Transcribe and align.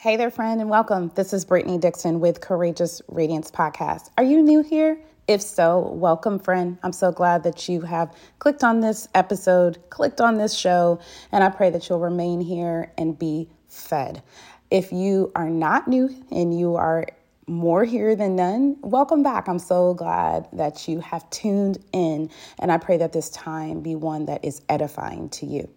Hey 0.00 0.16
there, 0.16 0.30
friend, 0.30 0.62
and 0.62 0.70
welcome. 0.70 1.12
This 1.14 1.34
is 1.34 1.44
Brittany 1.44 1.76
Dixon 1.76 2.20
with 2.20 2.40
Courageous 2.40 3.02
Radiance 3.08 3.50
Podcast. 3.50 4.08
Are 4.16 4.24
you 4.24 4.42
new 4.42 4.62
here? 4.62 4.98
If 5.28 5.42
so, 5.42 5.90
welcome, 5.92 6.38
friend. 6.38 6.78
I'm 6.82 6.94
so 6.94 7.12
glad 7.12 7.42
that 7.42 7.68
you 7.68 7.82
have 7.82 8.16
clicked 8.38 8.64
on 8.64 8.80
this 8.80 9.08
episode, 9.14 9.76
clicked 9.90 10.22
on 10.22 10.38
this 10.38 10.54
show, 10.54 11.00
and 11.32 11.44
I 11.44 11.50
pray 11.50 11.68
that 11.68 11.86
you'll 11.86 12.00
remain 12.00 12.40
here 12.40 12.90
and 12.96 13.18
be 13.18 13.50
fed. 13.68 14.22
If 14.70 14.90
you 14.90 15.32
are 15.36 15.50
not 15.50 15.86
new 15.86 16.08
and 16.30 16.58
you 16.58 16.76
are 16.76 17.06
more 17.46 17.84
here 17.84 18.16
than 18.16 18.36
none, 18.36 18.78
welcome 18.80 19.22
back. 19.22 19.48
I'm 19.48 19.58
so 19.58 19.92
glad 19.92 20.48
that 20.54 20.88
you 20.88 21.00
have 21.00 21.28
tuned 21.28 21.76
in, 21.92 22.30
and 22.58 22.72
I 22.72 22.78
pray 22.78 22.96
that 22.96 23.12
this 23.12 23.28
time 23.28 23.82
be 23.82 23.96
one 23.96 24.24
that 24.24 24.46
is 24.46 24.62
edifying 24.70 25.28
to 25.28 25.44
you. 25.44 25.68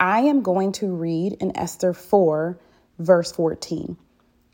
I 0.00 0.20
am 0.20 0.40
going 0.40 0.72
to 0.72 0.86
read 0.86 1.34
in 1.34 1.54
Esther 1.54 1.92
4 1.92 2.58
verse 2.98 3.32
14. 3.32 3.96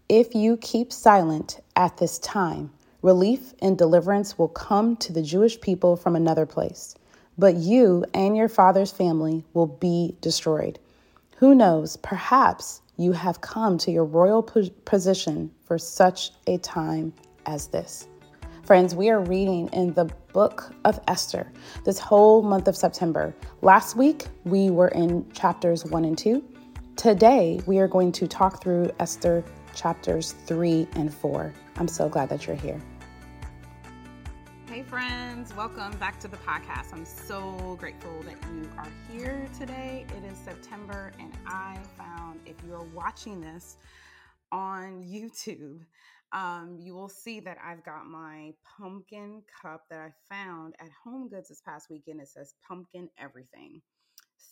If 0.08 0.34
you 0.34 0.56
keep 0.58 0.92
silent 0.92 1.60
at 1.76 1.96
this 1.96 2.18
time, 2.18 2.70
relief 3.02 3.54
and 3.62 3.76
deliverance 3.76 4.38
will 4.38 4.48
come 4.48 4.96
to 4.96 5.12
the 5.12 5.22
Jewish 5.22 5.60
people 5.60 5.96
from 5.96 6.14
another 6.14 6.46
place, 6.46 6.94
but 7.38 7.56
you 7.56 8.04
and 8.14 8.36
your 8.36 8.48
father's 8.48 8.92
family 8.92 9.44
will 9.54 9.66
be 9.66 10.14
destroyed. 10.20 10.78
Who 11.38 11.54
knows, 11.54 11.96
perhaps 11.96 12.82
you 12.96 13.12
have 13.12 13.40
come 13.40 13.76
to 13.78 13.90
your 13.90 14.04
royal 14.04 14.42
position 14.42 15.50
for 15.64 15.78
such 15.78 16.30
a 16.46 16.58
time 16.58 17.12
as 17.46 17.66
this. 17.68 18.06
Friends, 18.64 18.94
we 18.94 19.10
are 19.10 19.20
reading 19.20 19.68
in 19.72 19.92
the 19.92 20.06
book 20.32 20.72
of 20.84 20.98
Esther 21.08 21.50
this 21.84 21.98
whole 21.98 22.42
month 22.42 22.68
of 22.68 22.76
September. 22.76 23.34
Last 23.60 23.96
week, 23.96 24.26
we 24.44 24.70
were 24.70 24.88
in 24.88 25.30
chapters 25.32 25.84
1 25.84 26.04
and 26.04 26.16
2. 26.16 26.42
Today, 26.96 27.60
we 27.66 27.80
are 27.80 27.88
going 27.88 28.12
to 28.12 28.28
talk 28.28 28.62
through 28.62 28.88
Esther 29.00 29.44
chapters 29.74 30.32
3 30.46 30.86
and 30.94 31.12
4. 31.12 31.52
I'm 31.76 31.88
so 31.88 32.08
glad 32.08 32.28
that 32.28 32.46
you're 32.46 32.54
here. 32.54 32.80
Hey, 34.66 34.84
friends, 34.84 35.52
welcome 35.56 35.90
back 35.98 36.20
to 36.20 36.28
the 36.28 36.36
podcast. 36.36 36.92
I'm 36.92 37.04
so 37.04 37.76
grateful 37.80 38.22
that 38.22 38.36
you 38.54 38.70
are 38.78 38.86
here 39.10 39.48
today. 39.58 40.06
It 40.16 40.24
is 40.30 40.38
September, 40.38 41.12
and 41.18 41.32
I 41.46 41.78
found 41.98 42.38
if 42.46 42.54
you're 42.64 42.86
watching 42.94 43.40
this 43.40 43.76
on 44.52 45.02
YouTube, 45.02 45.80
um, 46.32 46.76
you 46.78 46.94
will 46.94 47.08
see 47.08 47.40
that 47.40 47.58
I've 47.62 47.84
got 47.84 48.06
my 48.06 48.52
pumpkin 48.78 49.42
cup 49.60 49.82
that 49.90 49.98
I 49.98 50.10
found 50.32 50.74
at 50.80 50.90
Home 51.02 51.28
Goods 51.28 51.48
this 51.48 51.60
past 51.60 51.88
weekend. 51.90 52.20
It 52.20 52.28
says 52.28 52.54
pumpkin 52.66 53.08
everything. 53.18 53.82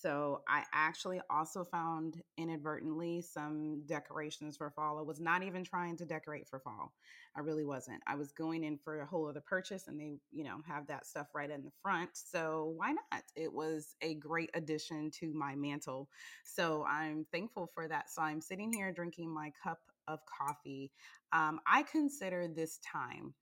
So 0.01 0.43
I 0.49 0.65
actually 0.73 1.21
also 1.31 1.65
found 1.65 2.21
inadvertently 2.37 3.21
some 3.23 3.83
decorations 3.87 4.57
for 4.57 4.71
fall. 4.71 4.99
I 4.99 5.03
was 5.03 5.21
not 5.21 5.43
even 5.43 5.65
trying 5.65 5.97
to 5.99 6.05
decorate 6.05 6.49
for 6.49 6.61
fall. 6.61 6.93
I 7.37 7.41
really 7.41 7.65
wasn't. 7.65 8.03
I 8.07 8.15
was 8.15 8.33
going 8.33 8.65
in 8.65 8.79
for 8.79 9.01
a 9.01 9.07
whole 9.07 9.29
other 9.29 9.43
purchase 9.45 9.89
and 9.89 9.99
they, 9.99 10.19
you 10.31 10.45
know, 10.45 10.59
have 10.67 10.87
that 10.89 11.07
stuff 11.07 11.29
right 11.35 11.51
in 11.51 11.63
the 11.63 11.73
front. 11.83 12.11
So 12.15 12.75
why 12.77 12.93
not? 12.93 13.23
It 13.37 13.53
was 13.53 13.95
a 14.03 14.15
great 14.15 14.51
addition 14.55 15.11
to 15.21 15.33
my 15.35 15.55
mantle. 15.55 16.09
So 16.45 16.85
I'm 16.89 17.27
thankful 17.33 17.71
for 17.75 17.89
that. 17.89 18.11
So 18.11 18.23
I'm 18.23 18.41
sitting 18.41 18.73
here 18.73 18.93
drinking 18.93 19.33
my 19.33 19.53
cup 19.63 19.79
of 20.09 20.21
coffee. 20.27 20.91
Um, 21.33 21.61
I 21.67 21.83
consider 21.85 22.49
this 22.49 22.79
time 22.79 23.35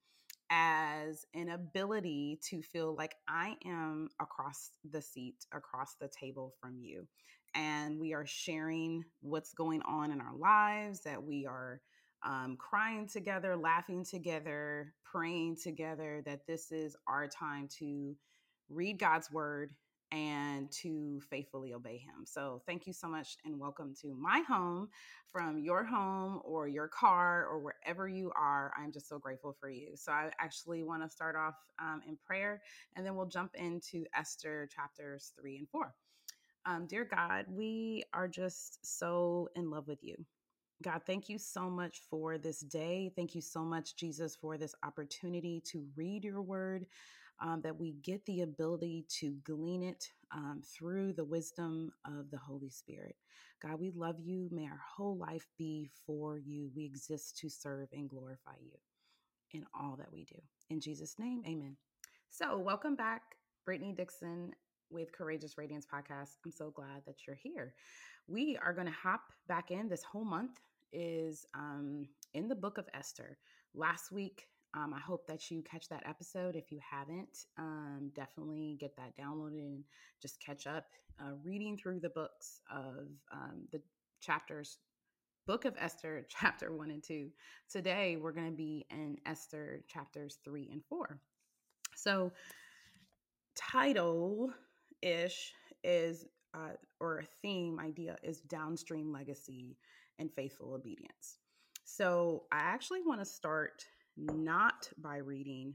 as 0.51 1.25
an 1.35 1.49
ability 1.49 2.41
to 2.51 2.63
feel 2.63 2.95
like 2.97 3.15
I 3.29 3.57
am 3.65 4.09
across 4.21 4.71
the 4.91 5.01
seat, 5.01 5.47
across 5.53 5.95
the 6.01 6.09
table 6.09 6.55
from 6.61 6.79
you. 6.81 7.07
And 7.55 7.99
we 7.99 8.15
are 8.15 8.27
sharing 8.27 9.05
what's 9.21 9.55
going 9.55 9.83
on 9.83 10.11
in 10.13 10.21
our 10.21 10.37
lives, 10.37 11.03
that 11.05 11.23
we 11.23 11.47
are 11.47 11.81
um, 12.25 12.57
crying 12.59 13.09
together, 13.09 13.57
laughing 13.57 14.05
together, 14.05 14.93
praying 15.05 15.57
together, 15.63 16.23
that 16.27 16.47
this 16.47 16.71
is 16.71 16.97
our 17.09 17.27
time 17.27 17.69
to 17.79 18.17
read 18.69 18.99
God's 18.99 19.31
word 19.33 19.71
and 20.13 20.71
to 20.73 21.21
faithfully 21.31 21.75
obey 21.75 21.99
him. 21.99 22.27
So, 22.27 22.63
thank 22.67 22.87
you 22.87 22.93
so 22.93 23.09
much 23.09 23.37
and 23.45 23.59
welcome 23.59 23.95
to 24.03 24.15
my 24.15 24.41
home 24.49 24.89
from 25.29 25.59
your 25.59 25.85
home 25.85 26.41
or 26.45 26.69
your 26.69 26.89
car 26.89 27.47
or 27.47 27.61
wherever 27.61 28.09
you 28.09 28.33
are. 28.37 28.73
I'm 28.79 28.93
just 28.93 29.09
so 29.09 29.19
grateful 29.19 29.57
for 29.61 29.71
you. 29.71 29.93
So, 29.97 30.13
I 30.13 30.31
actually 30.41 30.83
want 30.85 31.03
to 31.03 31.09
start 31.09 31.37
off 31.37 31.57
um, 31.81 32.03
in 32.07 32.17
prayer 32.27 32.63
and 32.97 33.07
then 33.07 33.17
we'll 33.17 33.27
jump 33.27 33.55
into 33.55 34.05
Esther 34.17 34.69
chapters 34.75 35.33
three 35.41 35.59
and 35.59 35.69
four. 35.69 35.95
Um, 36.67 36.87
dear 36.87 37.05
God, 37.05 37.47
we 37.49 38.05
are 38.13 38.29
just 38.29 38.79
so 38.85 39.49
in 39.57 39.71
love 39.71 39.89
with 39.89 40.05
you. 40.05 40.17
God, 40.83 41.03
thank 41.07 41.29
you 41.29 41.39
so 41.39 41.69
much 41.71 42.01
for 42.11 42.39
this 42.39 42.61
day. 42.61 43.13
Thank 43.17 43.35
you 43.35 43.41
so 43.41 43.63
much, 43.63 43.97
Jesus, 43.97 44.37
for 44.37 44.57
this 44.59 44.75
opportunity 44.85 45.61
to 45.67 45.87
read 45.97 46.25
your 46.25 46.43
word, 46.43 46.87
um, 47.41 47.61
that 47.63 47.79
we 47.79 47.93
get 48.03 48.25
the 48.27 48.43
ability 48.43 49.07
to 49.21 49.37
glean 49.45 49.83
it 49.83 50.11
um, 50.33 50.63
through 50.65 51.13
the 51.13 51.25
wisdom 51.25 51.93
of 52.05 52.31
the 52.31 52.39
Holy 52.39 52.71
Spirit. 52.71 53.17
God, 53.63 53.81
we 53.81 53.91
love 53.95 54.17
you. 54.19 54.49
May 54.51 54.67
our 54.67 54.81
whole 54.97 55.17
life 55.17 55.47
be 55.59 55.91
for 56.07 56.39
you. 56.39 56.71
We 56.75 56.85
exist 56.85 57.39
to 57.39 57.49
serve 57.49 57.89
and 57.93 58.09
glorify 58.09 58.57
you 58.63 58.79
in 59.53 59.65
all 59.79 59.97
that 59.97 60.13
we 60.13 60.25
do. 60.25 60.41
In 60.71 60.81
Jesus' 60.81 61.19
name, 61.19 61.43
amen. 61.47 61.77
So, 62.31 62.59
welcome 62.59 62.95
back, 62.95 63.23
Brittany 63.65 63.93
Dixon 63.93 64.53
with 64.91 65.13
Courageous 65.13 65.57
Radiance 65.59 65.87
Podcast. 65.87 66.37
I'm 66.45 66.53
so 66.53 66.71
glad 66.71 67.03
that 67.07 67.27
you're 67.27 67.37
here. 67.37 67.75
We 68.29 68.59
are 68.65 68.73
going 68.73 68.87
to 68.87 68.93
hop 68.93 69.33
back 69.49 69.71
in. 69.71 69.89
This 69.89 70.03
whole 70.03 70.25
month 70.25 70.61
is 70.93 71.47
um, 71.55 72.07
in 72.35 72.49
the 72.49 72.55
book 72.55 72.79
of 72.79 72.89
Esther. 72.95 73.39
Last 73.75 74.13
week, 74.13 74.47
um, 74.75 74.95
I 74.95 75.01
hope 75.01 75.27
that 75.27 75.51
you 75.51 75.63
catch 75.63 75.89
that 75.89 76.05
episode. 76.07 76.55
If 76.55 76.71
you 76.71 76.79
haven't, 76.89 77.47
um, 77.59 78.13
definitely 78.15 78.77
get 78.79 78.97
that 78.97 79.17
downloaded 79.19 79.59
and 79.59 79.85
just 80.23 80.41
catch 80.41 80.67
up. 80.67 80.87
Uh, 81.21 81.33
reading 81.45 81.77
through 81.77 82.01
the 82.01 82.11
books 82.11 82.61
of 82.71 83.09
um, 83.33 83.67
the 83.73 83.81
chapters, 84.21 84.79
Book 85.47 85.65
of 85.65 85.75
Esther, 85.79 86.25
chapter 86.41 86.73
one 86.73 86.91
and 86.91 87.03
two. 87.03 87.31
Today, 87.69 88.17
we're 88.17 88.33
going 88.33 88.51
to 88.51 88.57
be 88.57 88.87
in 88.91 89.17
Esther 89.27 89.83
chapters 89.89 90.39
three 90.45 90.69
and 90.71 90.83
four. 90.89 91.21
So, 91.97 92.33
title 93.57 94.51
ish 95.03 95.53
is, 95.83 96.27
uh, 96.55 96.75
or 97.01 97.19
a 97.19 97.25
theme 97.43 97.81
idea 97.81 98.17
is 98.23 98.41
downstream 98.41 99.13
legacy 99.13 99.77
and 100.21 100.33
faithful 100.33 100.75
obedience. 100.75 101.39
So, 101.85 102.45
I 102.53 102.59
actually 102.61 103.01
want 103.05 103.21
to 103.21 103.27
start 103.27 103.85
not 104.17 104.89
by 104.99 105.17
reading 105.19 105.75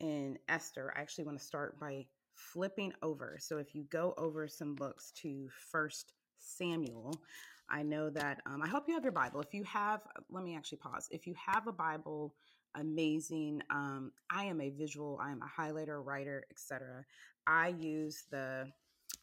in 0.00 0.38
Esther. 0.48 0.92
I 0.96 1.00
actually 1.00 1.24
want 1.24 1.38
to 1.38 1.44
start 1.44 1.78
by 1.80 2.06
flipping 2.34 2.92
over. 3.02 3.38
So 3.40 3.58
if 3.58 3.74
you 3.74 3.84
go 3.84 4.14
over 4.18 4.46
some 4.48 4.74
books 4.74 5.12
to 5.22 5.48
First 5.70 6.12
Samuel, 6.38 7.20
I 7.68 7.82
know 7.82 8.10
that 8.10 8.40
um, 8.46 8.62
I 8.62 8.68
hope 8.68 8.84
you 8.86 8.94
have 8.94 9.02
your 9.02 9.12
Bible. 9.12 9.40
If 9.40 9.52
you 9.52 9.64
have, 9.64 10.00
let 10.30 10.44
me 10.44 10.56
actually 10.56 10.78
pause. 10.78 11.08
If 11.10 11.26
you 11.26 11.34
have 11.34 11.66
a 11.66 11.72
Bible, 11.72 12.34
amazing. 12.76 13.62
Um, 13.70 14.12
I 14.30 14.44
am 14.44 14.60
a 14.60 14.70
visual. 14.70 15.18
I 15.20 15.32
am 15.32 15.40
a 15.42 15.60
highlighter, 15.60 16.04
writer, 16.04 16.44
etc. 16.50 17.04
I 17.46 17.68
use 17.68 18.24
the 18.30 18.70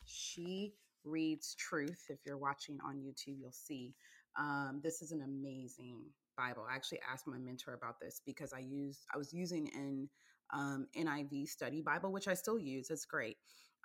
She 0.06 0.74
Reads 1.06 1.56
Truth. 1.56 2.06
If 2.10 2.20
you're 2.26 2.38
watching 2.38 2.80
on 2.86 2.98
YouTube, 2.98 3.40
you'll 3.40 3.52
see. 3.52 3.94
Um, 4.38 4.82
this 4.84 5.02
is 5.02 5.12
an 5.12 5.22
amazing 5.22 6.02
Bible. 6.38 6.66
I 6.70 6.76
actually 6.76 7.00
asked 7.12 7.28
my 7.28 7.38
mentor 7.38 7.74
about 7.74 8.00
this 8.02 8.22
because 8.26 8.54
I 8.54 8.60
used 8.60 9.02
I 9.14 9.18
was 9.18 9.34
using 9.34 9.70
an 9.76 10.10
um, 10.54 10.88
NIV 10.98 11.48
study 11.48 11.82
Bible, 11.82 12.12
which 12.12 12.28
I 12.28 12.34
still 12.34 12.60
use. 12.60 12.90
It's 12.90 13.06
great. 13.06 13.38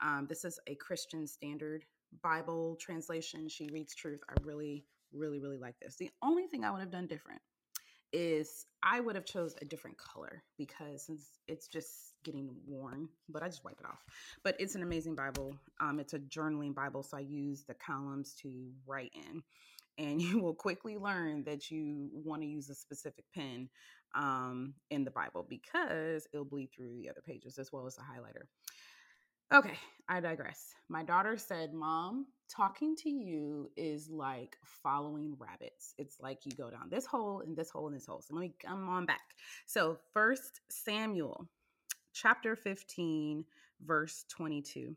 Um, 0.03 0.27
this 0.29 0.45
is 0.45 0.59
a 0.67 0.75
Christian 0.77 1.27
Standard 1.27 1.85
Bible 2.23 2.77
translation. 2.81 3.49
She 3.49 3.69
reads 3.73 3.95
truth. 3.95 4.21
I 4.29 4.35
really, 4.43 4.85
really, 5.13 5.41
really 5.41 5.59
like 5.59 5.77
this. 5.81 5.97
The 5.97 6.11
only 6.23 6.47
thing 6.47 6.65
I 6.65 6.71
would 6.71 6.81
have 6.81 6.91
done 6.91 7.07
different 7.07 7.41
is 8.13 8.67
I 8.83 9.01
would 9.01 9.15
have 9.17 9.25
chose 9.25 9.55
a 9.61 9.65
different 9.65 9.99
color 9.99 10.43
because 10.57 11.05
since 11.05 11.31
it's 11.47 11.69
just 11.69 12.15
getting 12.25 12.51
worn, 12.67 13.09
but 13.29 13.43
I 13.43 13.47
just 13.47 13.65
wipe 13.65 13.81
it 13.81 13.87
off. 13.87 14.05
But 14.45 14.57
it's 14.59 14.75
an 14.75 14.83
amazing 14.83 15.15
Bible. 15.15 15.55
Um, 15.81 16.01
it's 16.01 16.15
a 16.15 16.19
journaling 16.19 16.75
Bible, 16.75 17.03
so 17.03 17.17
I 17.17 17.21
use 17.21 17.65
the 17.65 17.75
columns 17.75 18.35
to 18.43 18.71
write 18.87 19.13
in 19.15 19.43
and 19.99 20.23
you 20.23 20.39
will 20.39 20.55
quickly 20.55 20.97
learn 20.97 21.45
that 21.45 21.71
you 21.71 22.09
want 22.13 22.43
to 22.43 22.49
use 22.49 22.71
a 22.71 22.75
specific 22.75 23.25
pen 23.35 23.69
um, 24.15 24.75
in 24.91 25.05
the 25.05 25.11
Bible 25.11 25.47
because 25.49 26.27
it'll 26.33 26.45
bleed 26.45 26.71
through 26.75 26.97
the 26.97 27.11
other 27.11 27.23
pages 27.27 27.59
as 27.59 27.73
well 27.73 27.87
as 27.87 27.97
the 27.97 28.03
highlighter. 28.03 28.47
Okay, 29.53 29.79
I 30.11 30.21
digress. 30.21 30.75
My 30.91 31.03
daughter 31.03 31.39
said, 31.39 31.73
Mom, 31.73 32.27
talking 32.51 32.95
to 32.97 33.09
you 33.09 33.71
is 33.79 34.11
like 34.11 34.59
following 34.83 35.37
rabbits. 35.39 35.95
It's 35.97 36.21
like 36.21 36.45
you 36.45 36.53
go 36.53 36.71
down 36.71 36.91
this 36.91 37.07
hole 37.07 37.41
and 37.41 37.57
this 37.57 37.71
hole 37.71 37.87
and 37.87 37.97
this 37.97 38.05
hole. 38.05 38.21
So 38.21 38.35
let 38.35 38.43
me 38.43 38.53
come 38.63 38.87
on 38.91 39.07
back. 39.07 39.23
So, 39.65 39.97
first 40.13 40.61
Samuel 40.69 41.49
chapter 42.13 42.57
15, 42.57 43.43
verse 43.87 44.27
22. 44.29 44.95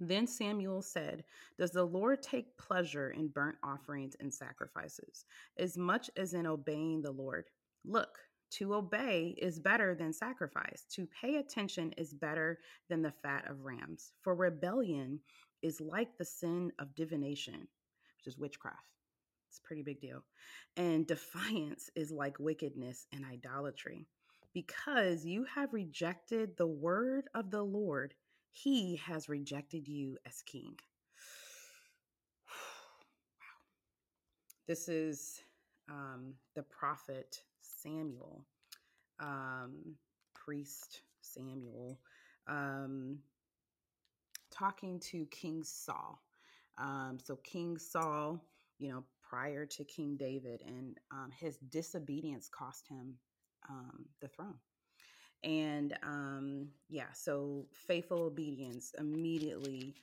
Then 0.00 0.26
Samuel 0.26 0.82
said, 0.82 1.24
Does 1.58 1.70
the 1.70 1.84
Lord 1.84 2.22
take 2.22 2.58
pleasure 2.58 3.10
in 3.10 3.28
burnt 3.28 3.56
offerings 3.62 4.16
and 4.20 4.32
sacrifices, 4.32 5.24
as 5.56 5.78
much 5.78 6.10
as 6.18 6.34
in 6.34 6.46
obeying 6.46 7.00
the 7.00 7.12
Lord? 7.12 7.46
Look, 7.86 8.18
to 8.58 8.74
obey 8.74 9.34
is 9.38 9.58
better 9.58 9.94
than 9.94 10.12
sacrifice. 10.12 10.84
To 10.92 11.08
pay 11.20 11.36
attention 11.36 11.92
is 11.96 12.12
better 12.12 12.58
than 12.88 13.02
the 13.02 13.12
fat 13.22 13.48
of 13.48 13.64
rams. 13.64 14.12
For 14.22 14.34
rebellion 14.34 15.20
is 15.62 15.80
like 15.80 16.16
the 16.18 16.24
sin 16.24 16.72
of 16.78 16.94
divination, 16.94 17.66
which 18.16 18.26
is 18.26 18.38
witchcraft. 18.38 18.78
It's 19.48 19.58
a 19.58 19.66
pretty 19.66 19.82
big 19.82 20.00
deal. 20.00 20.22
And 20.76 21.06
defiance 21.06 21.90
is 21.94 22.10
like 22.10 22.38
wickedness 22.38 23.06
and 23.12 23.24
idolatry. 23.24 24.06
Because 24.54 25.24
you 25.24 25.44
have 25.44 25.72
rejected 25.72 26.56
the 26.56 26.66
word 26.66 27.24
of 27.34 27.50
the 27.50 27.62
Lord, 27.62 28.14
he 28.50 28.96
has 28.96 29.28
rejected 29.28 29.88
you 29.88 30.18
as 30.26 30.42
king. 30.42 30.74
wow. 32.48 33.60
This 34.68 34.88
is 34.88 35.40
um, 35.90 36.34
the 36.54 36.62
prophet 36.62 37.42
Samuel, 37.82 38.44
um, 39.20 39.96
priest 40.34 41.02
Samuel, 41.20 41.98
um, 42.46 43.18
talking 44.50 45.00
to 45.00 45.26
King 45.26 45.62
Saul. 45.64 46.22
Um, 46.78 47.18
so, 47.22 47.36
King 47.36 47.78
Saul, 47.78 48.44
you 48.78 48.90
know, 48.90 49.04
prior 49.22 49.66
to 49.66 49.84
King 49.84 50.16
David, 50.16 50.62
and 50.66 50.98
um, 51.10 51.30
his 51.38 51.56
disobedience 51.70 52.48
cost 52.48 52.88
him 52.88 53.14
um, 53.68 54.04
the 54.20 54.28
throne. 54.28 54.58
And 55.44 55.96
um, 56.02 56.68
yeah, 56.88 57.12
so 57.14 57.66
faithful 57.86 58.22
obedience 58.22 58.92
immediately 58.98 59.96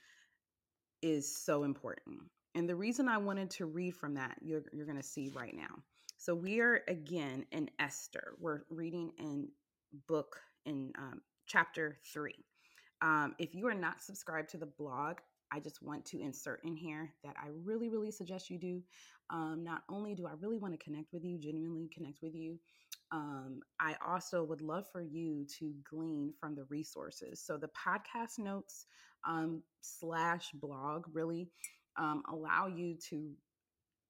is 1.02 1.34
so 1.34 1.64
important. 1.64 2.20
And 2.54 2.68
the 2.68 2.76
reason 2.76 3.08
I 3.08 3.18
wanted 3.18 3.50
to 3.52 3.66
read 3.66 3.94
from 3.94 4.14
that, 4.14 4.36
you're, 4.42 4.62
you're 4.72 4.86
going 4.86 4.98
to 4.98 5.02
see 5.02 5.30
right 5.34 5.54
now. 5.56 5.82
So 6.20 6.34
we 6.34 6.60
are 6.60 6.82
again 6.86 7.46
in 7.50 7.70
Esther. 7.78 8.34
We're 8.38 8.60
reading 8.68 9.12
in 9.18 9.48
book 10.06 10.38
in 10.66 10.92
um, 10.98 11.22
chapter 11.46 11.96
three. 12.12 12.44
Um, 13.00 13.34
if 13.38 13.54
you 13.54 13.66
are 13.68 13.74
not 13.74 14.02
subscribed 14.02 14.50
to 14.50 14.58
the 14.58 14.66
blog, 14.66 15.16
I 15.50 15.60
just 15.60 15.82
want 15.82 16.04
to 16.04 16.20
insert 16.20 16.62
in 16.62 16.76
here 16.76 17.14
that 17.24 17.36
I 17.42 17.46
really, 17.64 17.88
really 17.88 18.10
suggest 18.10 18.50
you 18.50 18.58
do. 18.58 18.82
Um, 19.30 19.64
not 19.64 19.80
only 19.88 20.14
do 20.14 20.26
I 20.26 20.32
really 20.38 20.58
want 20.58 20.78
to 20.78 20.84
connect 20.84 21.10
with 21.14 21.24
you, 21.24 21.38
genuinely 21.38 21.88
connect 21.88 22.20
with 22.20 22.34
you, 22.34 22.58
um, 23.12 23.60
I 23.80 23.96
also 24.06 24.44
would 24.44 24.60
love 24.60 24.84
for 24.92 25.00
you 25.00 25.46
to 25.58 25.72
glean 25.90 26.34
from 26.38 26.54
the 26.54 26.64
resources. 26.68 27.40
So 27.42 27.56
the 27.56 27.68
podcast 27.68 28.38
notes 28.38 28.84
um, 29.26 29.62
slash 29.80 30.50
blog 30.52 31.06
really 31.14 31.48
um, 31.96 32.22
allow 32.30 32.66
you 32.66 32.98
to 33.08 33.30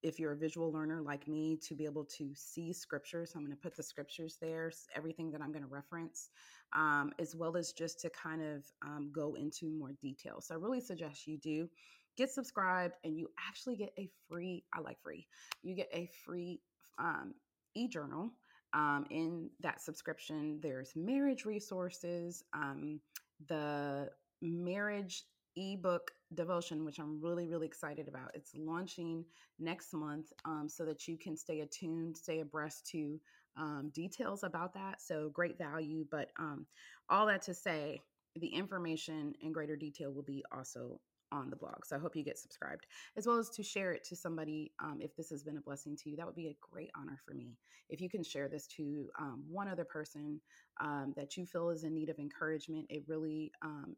if 0.03 0.19
you're 0.19 0.33
a 0.33 0.37
visual 0.37 0.73
learner 0.73 1.01
like 1.03 1.29
me 1.29 1.57
to 1.57 1.75
be 1.75 1.85
able 1.85 2.05
to 2.05 2.31
see 2.35 2.73
scriptures 2.73 3.33
i'm 3.35 3.43
going 3.43 3.51
to 3.55 3.63
put 3.63 3.77
the 3.77 3.83
scriptures 3.83 4.37
there 4.41 4.71
everything 4.95 5.31
that 5.31 5.41
i'm 5.41 5.53
going 5.53 5.63
to 5.65 5.69
reference 5.69 6.31
um, 6.73 7.13
as 7.19 7.35
well 7.35 7.57
as 7.57 7.73
just 7.73 8.01
to 8.01 8.11
kind 8.11 8.43
of 8.43 8.65
um, 8.83 9.11
go 9.13 9.35
into 9.35 9.69
more 9.71 9.93
detail. 10.01 10.41
So 10.41 10.55
i 10.55 10.59
really 10.59 10.81
suggest 10.81 11.27
you 11.27 11.39
do 11.39 11.69
get 12.17 12.31
subscribed 12.31 12.95
and 13.05 13.17
you 13.17 13.29
actually 13.49 13.77
get 13.77 13.93
a 13.99 14.09
free 14.29 14.65
i 14.75 14.81
like 14.81 15.01
free 15.03 15.27
you 15.63 15.75
get 15.75 15.89
a 15.93 16.09
free 16.25 16.61
um, 16.99 17.35
e-journal 17.75 18.33
um, 18.73 19.07
in 19.11 19.51
that 19.61 19.81
subscription. 19.81 20.59
There's 20.63 20.93
marriage 20.95 21.45
resources 21.45 22.45
um, 22.53 23.01
the 23.49 24.11
marriage 24.43 25.25
ebook 25.57 26.11
devotion, 26.35 26.85
which 26.85 26.99
I'm 26.99 27.21
really, 27.21 27.47
really 27.47 27.67
excited 27.67 28.09
about. 28.09 28.31
It's 28.35 28.53
launching 28.57 29.25
next 29.59 29.93
month 29.93 30.33
um, 30.45 30.69
so 30.69 30.85
that 30.85 31.09
you 31.09 31.17
can 31.17 31.37
stay 31.37 31.61
attuned, 31.61 32.17
stay 32.17 32.41
abreast 32.41 32.87
to 32.93 33.21
um, 33.57 33.91
details 33.95 34.45
about 34.45 34.75
that. 34.75 35.01
So, 35.01 35.31
great 35.31 35.59
value. 35.59 36.07
But 36.11 36.31
um, 36.39 36.67
all 37.09 37.27
that 37.27 37.43
to 37.43 37.55
say, 37.55 38.01
the 38.37 38.49
information 38.49 39.35
in 39.43 39.53
greater 39.53 39.77
detail 39.77 40.13
will 40.13 40.23
be 40.23 40.45
also 40.53 41.01
on 41.33 41.51
the 41.51 41.57
blog. 41.57 41.85
So 41.85 41.97
I 41.97 41.99
hope 41.99 42.17
you 42.17 42.25
get 42.25 42.39
subscribed, 42.39 42.87
as 43.17 43.27
well 43.27 43.39
as 43.39 43.51
to 43.51 43.63
share 43.63 43.93
it 43.93 44.03
to 44.05 44.17
somebody 44.17 44.73
um, 44.81 44.99
if 45.01 45.15
this 45.17 45.31
has 45.31 45.45
been 45.45 45.59
a 45.59 45.61
blessing 45.61 45.97
to 45.97 46.11
you. 46.11 46.17
That 46.17 46.27
would 46.27 46.35
be 46.35 46.49
a 46.49 46.57
great 46.61 46.91
honor 46.97 47.19
for 47.25 47.35
me. 47.35 47.57
If 47.89 48.01
you 48.01 48.09
can 48.09 48.25
share 48.25 48.49
this 48.49 48.67
to 48.77 49.09
um, 49.19 49.45
one 49.49 49.69
other 49.69 49.85
person 49.85 50.41
um, 50.81 51.13
that 51.17 51.37
you 51.37 51.47
feel 51.47 51.71
is 51.71 51.85
in 51.85 51.95
need 51.95 52.09
of 52.09 52.19
encouragement, 52.19 52.87
it 52.89 53.05
really 53.07 53.53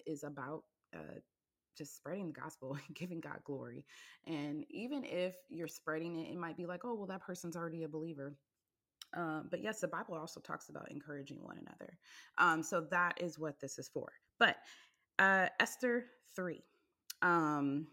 is 0.07 0.25
about 0.25 0.65
uh, 0.95 1.21
just 1.77 1.97
spreading 1.97 2.27
the 2.27 2.33
gospel 2.41 2.75
and 2.75 2.95
giving 2.97 3.21
God 3.21 3.41
glory. 3.45 3.85
And 4.27 4.65
even 4.71 5.05
if 5.05 5.35
you're 5.49 5.69
spreading 5.69 6.17
it, 6.17 6.33
it 6.33 6.39
might 6.39 6.57
be 6.57 6.67
like, 6.67 6.85
oh, 6.85 6.95
well, 6.95 7.07
that 7.07 7.23
person's 7.23 7.57
already 7.57 7.85
a 7.85 7.89
believer. 7.89 8.35
Um, 9.15 9.49
but 9.51 9.63
yes, 9.63 9.81
the 9.81 9.89
Bible 9.89 10.15
also 10.15 10.41
talks 10.41 10.69
about 10.69 10.91
encouraging 10.91 11.43
one 11.43 11.59
another. 11.59 11.99
Um, 12.39 12.63
so 12.63 12.81
that 12.91 13.21
is 13.21 13.39
what 13.39 13.61
this 13.61 13.79
is 13.79 13.89
for. 13.89 14.13
But 14.39 14.57
uh, 15.19 15.49
Esther 15.61 16.07
3. 16.35 16.63
Um, 17.21 17.87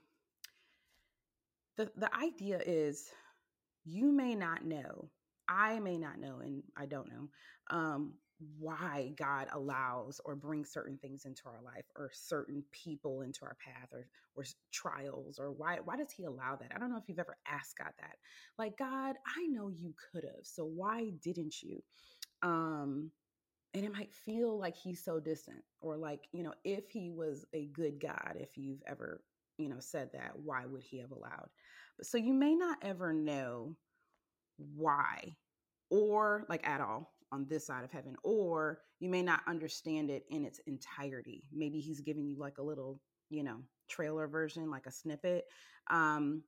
the, 1.78 1.92
the 1.96 2.14
idea 2.16 2.62
is 2.66 3.10
you 3.86 4.12
may 4.12 4.36
not 4.36 4.66
know, 4.66 5.10
I 5.50 5.80
may 5.80 5.98
not 5.98 6.20
know, 6.20 6.40
and 6.40 6.64
I 6.78 6.86
don't 6.86 7.10
know, 7.10 7.30
um, 7.72 8.20
why 8.58 9.14
God 9.18 9.50
allows 9.52 10.22
or 10.26 10.36
brings 10.36 10.72
certain 10.72 10.98
things 10.98 11.26
into 11.26 11.44
our 11.48 11.62
life 11.62 11.86
or 11.98 12.10
certain 12.14 12.64
people 12.72 13.22
into 13.22 13.44
our 13.46 13.56
path 13.56 13.90
or 13.94 14.08
or 14.36 14.46
trials 14.72 15.40
or 15.40 15.52
why 15.52 15.80
why 15.82 15.98
does 15.98 16.12
he 16.12 16.24
allow 16.24 16.56
that? 16.56 16.74
I 16.74 16.80
don't 16.80 16.90
know 16.90 16.98
if 16.98 17.10
you've 17.10 17.20
ever 17.20 17.38
asked 17.48 17.78
God 17.78 17.94
that. 18.00 18.18
Like 18.58 18.78
God, 18.78 19.18
I 19.38 19.48
know 19.48 19.70
you 19.70 19.94
could 20.14 20.24
have. 20.24 20.46
So 20.46 20.66
why 20.66 21.12
didn't 21.22 21.62
you? 21.62 21.84
Um 22.44 23.12
and 23.74 23.86
it 23.86 23.94
might 23.94 24.14
feel 24.14 24.58
like 24.58 24.76
he's 24.78 25.04
so 25.04 25.20
distant 25.20 25.64
or 25.82 25.98
like, 25.98 26.28
you 26.34 26.44
know, 26.44 26.56
if 26.64 26.90
he 26.92 27.12
was 27.12 27.46
a 27.54 27.68
good 27.68 28.00
God, 28.00 28.38
if 28.40 28.58
you've 28.58 28.82
ever, 28.88 29.24
you 29.58 29.70
know, 29.70 29.80
said 29.80 30.12
that, 30.14 30.40
why 30.40 30.66
would 30.66 30.84
he 30.84 31.00
have 31.00 31.12
allowed? 31.12 31.50
But 31.98 32.08
so 32.08 32.18
you 32.18 32.34
may 32.34 32.56
not 32.56 32.80
ever 32.84 33.14
know 33.14 33.78
why 34.76 35.36
or 35.90 36.46
like 36.50 36.68
at 36.68 36.82
all 36.82 37.14
on 37.32 37.46
this 37.48 37.66
side 37.68 37.84
of 37.84 37.92
heaven, 37.92 38.16
or 38.24 38.80
you 39.00 39.10
may 39.10 39.22
not 39.22 39.42
understand 39.48 40.10
it 40.10 40.26
in 40.30 40.46
its 40.46 40.60
entirety. 40.68 41.44
Maybe 41.54 41.80
he's 41.80 42.02
giving 42.02 42.26
you 42.28 42.38
like 42.40 42.58
a 42.58 42.64
little, 42.64 43.00
you 43.30 43.44
know, 43.44 43.58
trailer 43.88 44.28
version, 44.28 44.70
like 44.70 44.86
a 44.88 44.92
snippet. 44.92 45.46
Um, 45.90 46.44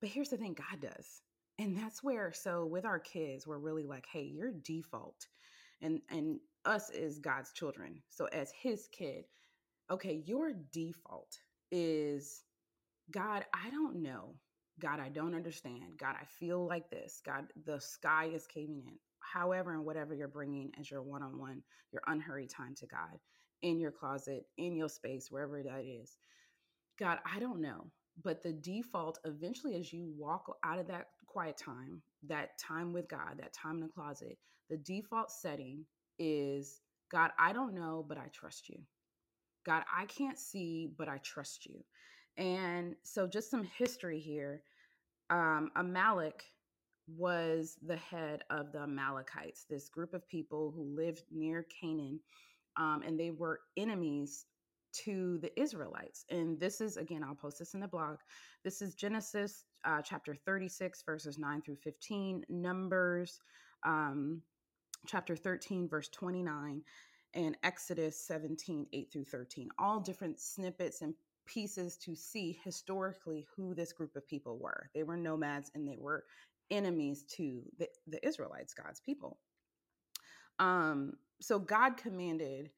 but 0.00 0.10
here's 0.10 0.28
the 0.28 0.36
thing 0.36 0.54
God 0.54 0.80
does. 0.80 1.22
And 1.58 1.76
that's 1.76 2.02
where, 2.02 2.32
so 2.32 2.64
with 2.64 2.84
our 2.86 2.98
kids, 2.98 3.46
we're 3.46 3.58
really 3.58 3.86
like, 3.86 4.06
hey, 4.10 4.22
your 4.22 4.50
default. 4.50 5.26
And 5.82 6.00
and 6.10 6.40
us 6.64 6.90
is 6.90 7.18
God's 7.18 7.52
children. 7.52 8.02
So 8.10 8.26
as 8.26 8.50
his 8.52 8.88
kid, 8.92 9.24
okay, 9.90 10.22
your 10.26 10.52
default 10.72 11.36
is 11.70 12.42
God, 13.10 13.44
I 13.54 13.70
don't 13.70 14.02
know. 14.02 14.34
God, 14.80 15.00
I 15.00 15.10
don't 15.10 15.34
understand. 15.34 15.98
God, 15.98 16.16
I 16.20 16.24
feel 16.26 16.66
like 16.66 16.90
this. 16.90 17.22
God, 17.24 17.46
the 17.66 17.80
sky 17.80 18.30
is 18.34 18.46
caving 18.46 18.82
in. 18.86 18.98
However 19.20 19.72
and 19.74 19.84
whatever 19.84 20.14
you're 20.14 20.28
bringing 20.28 20.72
as 20.80 20.90
your 20.90 21.02
one-on-one 21.02 21.62
your 21.92 22.02
unhurried 22.06 22.50
time 22.50 22.74
to 22.76 22.86
god 22.86 23.18
in 23.62 23.80
your 23.80 23.92
closet 23.92 24.46
in 24.58 24.76
your 24.76 24.88
space 24.88 25.30
wherever 25.30 25.62
that 25.62 25.84
is. 25.84 26.16
God 26.98 27.18
i 27.26 27.38
don't 27.40 27.60
know 27.60 27.92
but 28.22 28.42
the 28.42 28.52
default 28.52 29.18
eventually 29.24 29.76
as 29.76 29.92
you 29.92 30.12
walk 30.16 30.46
out 30.64 30.78
of 30.78 30.88
that 30.88 31.08
quiet 31.26 31.56
time 31.56 32.02
that 32.24 32.58
time 32.58 32.92
with 32.92 33.08
god 33.08 33.38
that 33.38 33.52
time 33.52 33.76
in 33.76 33.82
the 33.82 33.88
closet 33.88 34.38
the 34.70 34.76
default 34.78 35.30
setting 35.30 35.84
is 36.18 36.82
god 37.10 37.30
i 37.38 37.52
don't 37.52 37.74
know 37.74 38.04
but 38.08 38.18
i 38.18 38.28
trust 38.32 38.68
you. 38.68 38.78
God 39.66 39.84
i 39.96 40.06
can't 40.06 40.38
see 40.38 40.90
but 40.98 41.08
i 41.08 41.18
trust 41.18 41.66
you. 41.66 41.84
And 42.36 42.96
so 43.02 43.26
just 43.26 43.50
some 43.50 43.64
history 43.64 44.20
here 44.20 44.62
um 45.30 45.70
amalek 45.76 46.44
was 47.16 47.76
the 47.82 47.96
head 47.96 48.42
of 48.50 48.72
the 48.72 48.80
Amalekites, 48.80 49.64
this 49.68 49.88
group 49.88 50.14
of 50.14 50.28
people 50.28 50.72
who 50.74 50.84
lived 50.84 51.24
near 51.30 51.66
Canaan, 51.80 52.20
um, 52.76 53.02
and 53.04 53.18
they 53.18 53.30
were 53.30 53.60
enemies 53.76 54.46
to 54.92 55.38
the 55.38 55.60
Israelites. 55.60 56.24
And 56.30 56.58
this 56.58 56.80
is, 56.80 56.96
again, 56.96 57.22
I'll 57.24 57.34
post 57.34 57.58
this 57.58 57.74
in 57.74 57.80
the 57.80 57.88
blog. 57.88 58.18
This 58.64 58.82
is 58.82 58.94
Genesis 58.94 59.64
uh, 59.84 60.02
chapter 60.02 60.34
36, 60.34 61.02
verses 61.02 61.38
9 61.38 61.62
through 61.62 61.76
15, 61.76 62.44
Numbers 62.48 63.40
um, 63.84 64.42
chapter 65.06 65.36
13, 65.36 65.88
verse 65.88 66.08
29, 66.08 66.82
and 67.34 67.56
Exodus 67.62 68.18
17, 68.26 68.86
8 68.92 69.12
through 69.12 69.24
13. 69.24 69.68
All 69.78 70.00
different 70.00 70.40
snippets 70.40 71.02
and 71.02 71.14
pieces 71.52 71.96
to 71.96 72.14
see 72.14 72.58
historically 72.64 73.46
who 73.54 73.74
this 73.74 73.92
group 73.92 74.14
of 74.16 74.26
people 74.26 74.58
were. 74.58 74.88
They 74.94 75.02
were 75.02 75.16
nomads 75.16 75.70
and 75.74 75.86
they 75.86 75.96
were 75.98 76.24
enemies 76.70 77.24
to 77.36 77.62
the, 77.78 77.88
the 78.06 78.24
Israelites, 78.26 78.74
God's 78.74 79.00
people. 79.00 79.38
Um, 80.58 81.14
so 81.40 81.58
God 81.58 81.96
commanded 81.96 82.70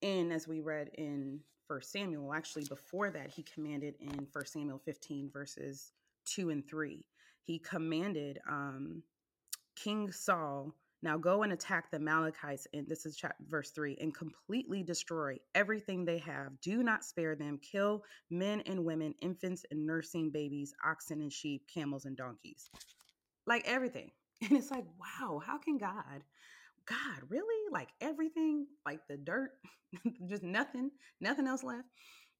in, 0.00 0.32
as 0.32 0.48
we 0.48 0.60
read 0.60 0.90
in 0.94 1.40
First 1.68 1.92
Samuel. 1.92 2.32
Actually, 2.32 2.64
before 2.64 3.10
that, 3.10 3.30
he 3.30 3.42
commanded 3.42 3.94
in 4.00 4.26
First 4.32 4.52
Samuel 4.52 4.80
15 4.84 5.30
verses 5.30 5.92
two 6.24 6.50
and 6.50 6.66
three. 6.66 7.04
He 7.42 7.58
commanded 7.58 8.40
um, 8.48 9.02
King 9.76 10.10
Saul 10.10 10.74
now 11.02 11.18
go 11.18 11.42
and 11.42 11.52
attack 11.52 11.90
the 11.90 11.98
Amalekites, 11.98 12.66
and 12.72 12.86
this 12.88 13.06
is 13.06 13.16
chapter, 13.16 13.44
verse 13.48 13.70
3 13.70 13.98
and 14.00 14.14
completely 14.14 14.82
destroy 14.82 15.36
everything 15.54 16.04
they 16.04 16.18
have. 16.18 16.60
Do 16.60 16.82
not 16.82 17.04
spare 17.04 17.36
them. 17.36 17.58
Kill 17.58 18.02
men 18.30 18.62
and 18.66 18.84
women, 18.84 19.14
infants 19.20 19.64
and 19.70 19.86
nursing 19.86 20.30
babies, 20.30 20.74
oxen 20.84 21.20
and 21.20 21.32
sheep, 21.32 21.62
camels 21.72 22.04
and 22.06 22.16
donkeys. 22.16 22.70
Like 23.46 23.64
everything. 23.66 24.10
And 24.42 24.52
it's 24.52 24.70
like, 24.70 24.84
wow, 25.00 25.40
how 25.42 25.56
can 25.56 25.78
God, 25.78 26.22
God, 26.86 27.22
really? 27.30 27.70
Like 27.72 27.88
everything, 28.02 28.66
like 28.84 29.00
the 29.08 29.16
dirt, 29.16 29.52
just 30.28 30.42
nothing, 30.42 30.90
nothing 31.22 31.46
else 31.46 31.64
left. 31.64 31.88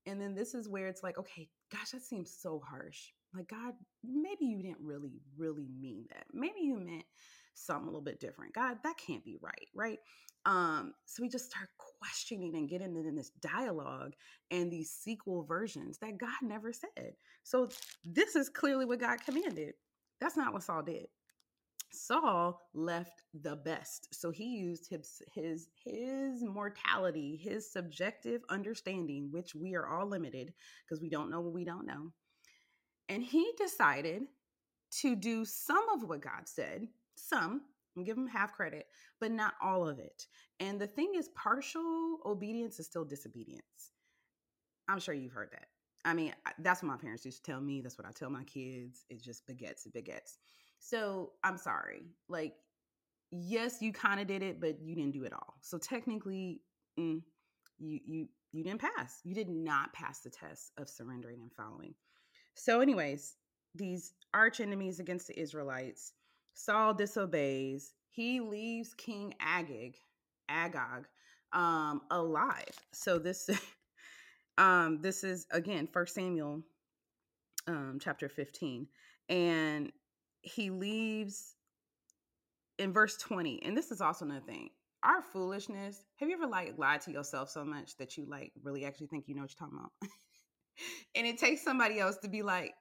And 0.05 0.21
then 0.21 0.35
this 0.35 0.55
is 0.55 0.69
where 0.69 0.89
it's 0.89 1.03
like, 1.03 1.17
okay, 1.17 1.49
gosh, 1.73 1.93
that 1.93 2.03
seems 2.03 2.37
so 2.39 2.61
harsh. 2.69 3.13
Like, 3.35 3.49
God, 3.49 3.73
maybe 4.05 4.45
you 4.45 4.63
didn't 4.63 4.81
really, 4.81 5.21
really 5.39 5.69
mean 5.81 6.05
that. 6.11 6.27
Maybe 6.35 6.61
you 6.61 6.79
meant 6.79 7.05
something 7.57 7.85
a 7.85 7.91
little 7.91 8.03
bit 8.03 8.21
different. 8.21 8.55
God, 8.55 8.79
that 8.85 8.97
can't 8.99 9.25
be 9.25 9.39
right, 9.41 9.69
right? 9.75 9.99
Um, 10.45 10.95
so 11.07 11.23
we 11.23 11.29
just 11.29 11.51
start 11.51 11.69
questioning 12.01 12.55
and 12.57 12.69
getting 12.69 12.97
in 12.97 13.17
this 13.17 13.31
dialogue 13.41 14.15
and 14.51 14.71
these 14.71 14.91
sequel 14.91 15.45
versions 15.45 15.99
that 15.99 16.19
God 16.19 16.31
never 16.43 16.73
said. 16.73 17.15
So 17.43 17.69
this 18.05 18.37
is 18.37 18.49
clearly 18.49 18.85
what 18.85 19.01
God 19.01 19.19
commanded. 19.25 19.75
That's 20.21 20.37
not 20.37 20.53
what 20.53 20.63
Saul 20.63 20.83
did. 20.83 21.07
Saul 21.93 22.61
left 22.75 23.23
the 23.35 23.57
best. 23.57 24.15
So 24.15 24.31
he 24.31 24.45
used 24.45 24.89
his 24.91 25.23
his 25.33 25.69
his 25.85 26.45
mortality, 26.45 27.41
his 27.43 27.73
subjective 27.73 28.43
understanding, 28.51 29.29
which 29.33 29.55
we 29.55 29.75
are 29.75 29.89
all 29.89 30.07
limited 30.07 30.53
because 30.85 31.01
we 31.01 31.09
don't 31.11 31.31
know 31.31 31.41
what 31.41 31.55
we 31.55 31.65
don't 31.65 31.87
know 31.87 32.13
and 33.09 33.23
he 33.23 33.53
decided 33.57 34.23
to 34.91 35.17
do 35.17 35.45
some 35.45 35.89
of 35.95 36.09
what 36.09 36.23
God 36.23 36.47
said, 36.47 36.89
some, 37.29 37.63
give 38.05 38.17
them 38.17 38.27
half 38.27 38.53
credit, 38.53 38.87
but 39.21 39.31
not 39.31 39.55
all 39.63 39.89
of 39.89 39.99
it. 39.99 40.27
And 40.61 40.81
the 40.81 40.87
thing 40.87 41.13
is, 41.17 41.29
partial 41.31 42.19
obedience 42.25 42.79
is 42.79 42.87
still 42.87 43.05
disobedience. 43.05 43.93
I'm 44.89 45.01
sure 45.01 45.15
you've 45.15 45.33
heard 45.33 45.51
that. 45.53 45.67
I 46.05 46.15
mean, 46.15 46.33
that's 46.61 46.83
what 46.83 46.89
my 46.89 46.97
parents 46.97 47.25
used 47.25 47.45
to 47.45 47.51
tell 47.51 47.61
me. 47.61 47.81
That's 47.81 47.99
what 47.99 48.07
I 48.07 48.13
tell 48.13 48.31
my 48.31 48.45
kids. 48.45 49.05
It 49.11 49.23
just 49.23 49.47
begets, 49.47 49.87
begets. 49.89 50.39
So 50.79 51.33
I'm 51.43 51.59
sorry. 51.59 52.03
Like, 52.29 52.55
yes, 53.33 53.79
you 53.81 53.93
kind 53.93 54.21
of 54.21 54.29
did 54.29 54.43
it, 54.43 54.61
but 54.61 54.81
you 54.81 54.95
didn't 54.95 55.15
do 55.15 55.25
it 55.25 55.33
all. 55.33 55.55
So 55.63 55.79
technically, 55.79 56.61
mm, 56.99 57.23
you 57.79 58.01
you 58.07 58.29
you 58.53 58.63
didn't 58.63 58.81
pass. 58.81 59.21
You 59.25 59.35
did 59.35 59.49
not 59.49 59.93
pass 59.93 60.21
the 60.21 60.31
test 60.31 60.73
of 60.79 60.89
surrendering 60.89 61.41
and 61.43 61.53
following. 61.53 61.95
So, 62.55 62.81
anyways, 62.81 63.35
these 63.75 64.13
arch 64.33 64.61
enemies 64.61 65.01
against 65.01 65.27
the 65.27 65.39
Israelites, 65.39 66.13
Saul 66.57 66.95
disobeys. 66.95 67.93
He 68.09 68.41
leaves 68.41 68.95
King 68.95 69.35
Agag, 69.41 69.95
Agag, 70.49 71.07
um, 71.53 72.01
alive. 72.11 72.65
So 72.93 73.19
this, 73.19 73.49
um, 74.59 75.01
this 75.03 75.23
is 75.23 75.47
again 75.51 75.87
First 75.87 76.15
Samuel, 76.15 76.63
um, 77.67 77.99
chapter 78.01 78.29
fifteen, 78.31 78.89
and 79.29 79.93
he 80.41 80.71
leaves 80.71 81.55
in 82.79 82.91
verse 82.91 83.19
twenty. 83.19 83.63
And 83.63 83.77
this 83.77 83.91
is 83.91 84.01
also 84.01 84.25
another 84.25 84.41
thing. 84.41 84.71
Our 85.03 85.21
foolishness. 85.21 86.03
Have 86.17 86.31
you 86.31 86.37
ever 86.37 86.47
like 86.47 86.79
lied 86.79 87.03
to 87.03 87.13
yourself 87.13 87.51
so 87.51 87.67
much 87.67 87.99
that 87.99 88.17
you 88.17 88.25
like 88.27 88.53
really 88.63 88.87
actually 88.87 89.09
think 89.09 89.29
you 89.29 89.35
know 89.35 89.43
what 89.43 89.51
you're 89.51 89.69
talking 89.69 89.79
about? 89.79 89.93
and 91.15 91.27
it 91.27 91.37
takes 91.37 91.63
somebody 91.63 92.01
else 92.01 92.17
to 92.23 92.29
be 92.29 92.41
like, 92.41 92.73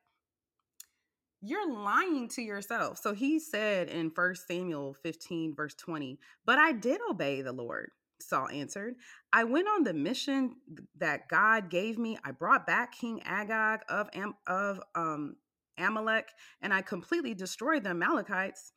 you're 1.46 1.72
lying 1.72 2.28
to 2.30 2.42
yourself. 2.42 2.98
So 2.98 3.14
he 3.14 3.40
said 3.40 3.90
in 3.90 4.10
First 4.10 4.48
Samuel 4.48 4.96
15, 5.04 5.56
verse 5.56 5.76
20, 5.76 6.20
but 6.46 6.58
I 6.58 6.72
did 6.72 7.00
obey 7.10 7.42
the 7.42 7.52
Lord. 7.52 7.92
Saul 8.20 8.48
answered, 8.50 8.96
I 9.32 9.44
went 9.44 9.68
on 9.68 9.84
the 9.84 9.94
mission 9.94 10.56
that 10.98 11.28
God 11.28 11.70
gave 11.70 11.98
me. 12.00 12.18
I 12.24 12.32
brought 12.32 12.66
back 12.66 12.94
King 12.94 13.22
Agag 13.26 13.82
of, 13.90 14.10
Am- 14.14 14.36
of 14.48 14.82
um, 14.96 15.36
Amalek, 15.78 16.30
and 16.62 16.74
I 16.74 16.82
completely 16.82 17.34
destroyed 17.34 17.84
the 17.84 17.90
Amalekites. 17.90 18.72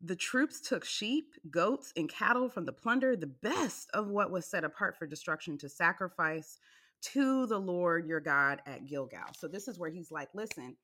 The 0.00 0.16
troops 0.16 0.60
took 0.60 0.84
sheep, 0.84 1.34
goats, 1.50 1.92
and 1.96 2.08
cattle 2.08 2.48
from 2.48 2.64
the 2.64 2.72
plunder, 2.72 3.16
the 3.16 3.26
best 3.26 3.90
of 3.92 4.08
what 4.08 4.30
was 4.30 4.46
set 4.46 4.64
apart 4.64 4.96
for 4.96 5.06
destruction, 5.06 5.58
to 5.58 5.68
sacrifice 5.68 6.58
to 7.02 7.46
the 7.46 7.58
Lord 7.58 8.06
your 8.06 8.20
God 8.20 8.62
at 8.66 8.86
Gilgal. 8.86 9.34
So 9.36 9.48
this 9.48 9.68
is 9.68 9.78
where 9.78 9.90
he's 9.90 10.10
like, 10.10 10.28
listen, 10.34 10.76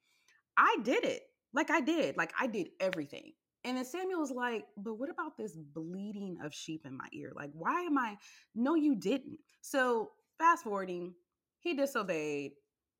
I 0.57 0.77
did 0.83 1.05
it. 1.05 1.23
Like 1.53 1.71
I 1.71 1.81
did. 1.81 2.17
Like 2.17 2.33
I 2.39 2.47
did 2.47 2.69
everything. 2.81 3.33
And 3.65 3.77
then 3.77 3.85
Samuel's 3.85 4.31
like, 4.31 4.65
but 4.77 4.95
what 4.95 5.11
about 5.11 5.37
this 5.37 5.57
bleeding 5.57 6.39
of 6.45 6.55
sheep 6.55 6.83
in 6.85 6.97
my 6.97 7.09
ear? 7.13 7.33
Like, 7.35 7.51
why 7.53 7.81
am 7.81 7.99
I? 7.99 8.17
No, 8.55 8.77
you 8.77 8.95
didn't. 8.95 9.39
So 9.61 10.11
fast 10.39 10.63
forwarding, 10.63 11.15
he 11.59 11.75
disobeyed, 11.75 12.53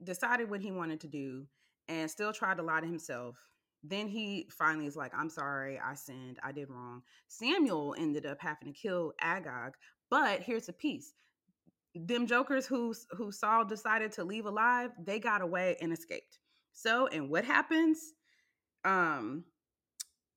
decided 0.03 0.51
what 0.51 0.61
he 0.61 0.73
wanted 0.73 1.01
to 1.03 1.07
do, 1.07 1.47
and 1.89 2.11
still 2.11 2.33
tried 2.33 2.57
to 2.57 2.65
lie 2.65 2.81
to 2.81 2.87
himself. 2.87 3.37
Then 3.85 4.09
he 4.09 4.49
finally 4.51 4.87
is 4.87 4.97
like, 4.97 5.13
I'm 5.17 5.31
sorry, 5.31 5.79
I 5.79 5.95
sinned, 5.95 6.39
I 6.43 6.51
did 6.51 6.69
wrong. 6.69 7.03
Samuel 7.29 7.95
ended 7.97 8.27
up 8.27 8.39
having 8.41 8.73
to 8.73 8.79
kill 8.79 9.13
Agag. 9.21 9.75
But 10.11 10.41
here's 10.41 10.67
the 10.67 10.73
piece 10.73 11.15
them 11.95 12.27
jokers 12.27 12.67
who 12.67 12.95
who 13.13 13.33
Saul 13.33 13.65
decided 13.65 14.13
to 14.13 14.25
leave 14.25 14.47
alive, 14.47 14.91
they 14.99 15.19
got 15.19 15.43
away 15.43 15.77
and 15.81 15.93
escaped. 15.93 16.39
So, 16.77 17.07
and 17.07 17.31
what 17.31 17.45
happens? 17.47 18.13
Um, 18.85 19.45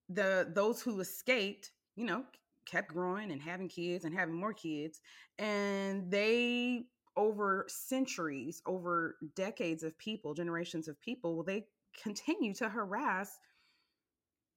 the 0.07 0.49
those 0.55 0.81
who 0.81 1.01
escaped, 1.01 1.71
you 1.97 2.05
know, 2.05 2.23
kept 2.65 2.93
growing 2.93 3.31
and 3.31 3.41
having 3.41 3.67
kids 3.67 4.05
and 4.05 4.15
having 4.15 4.35
more 4.35 4.53
kids, 4.53 5.01
and 5.37 6.09
they 6.09 6.85
over 7.17 7.65
centuries, 7.67 8.61
over 8.65 9.17
decades 9.35 9.83
of 9.83 9.97
people, 9.97 10.33
generations 10.33 10.87
of 10.87 10.99
people, 11.01 11.43
they 11.43 11.65
continue 12.01 12.53
to 12.53 12.69
harass 12.69 13.37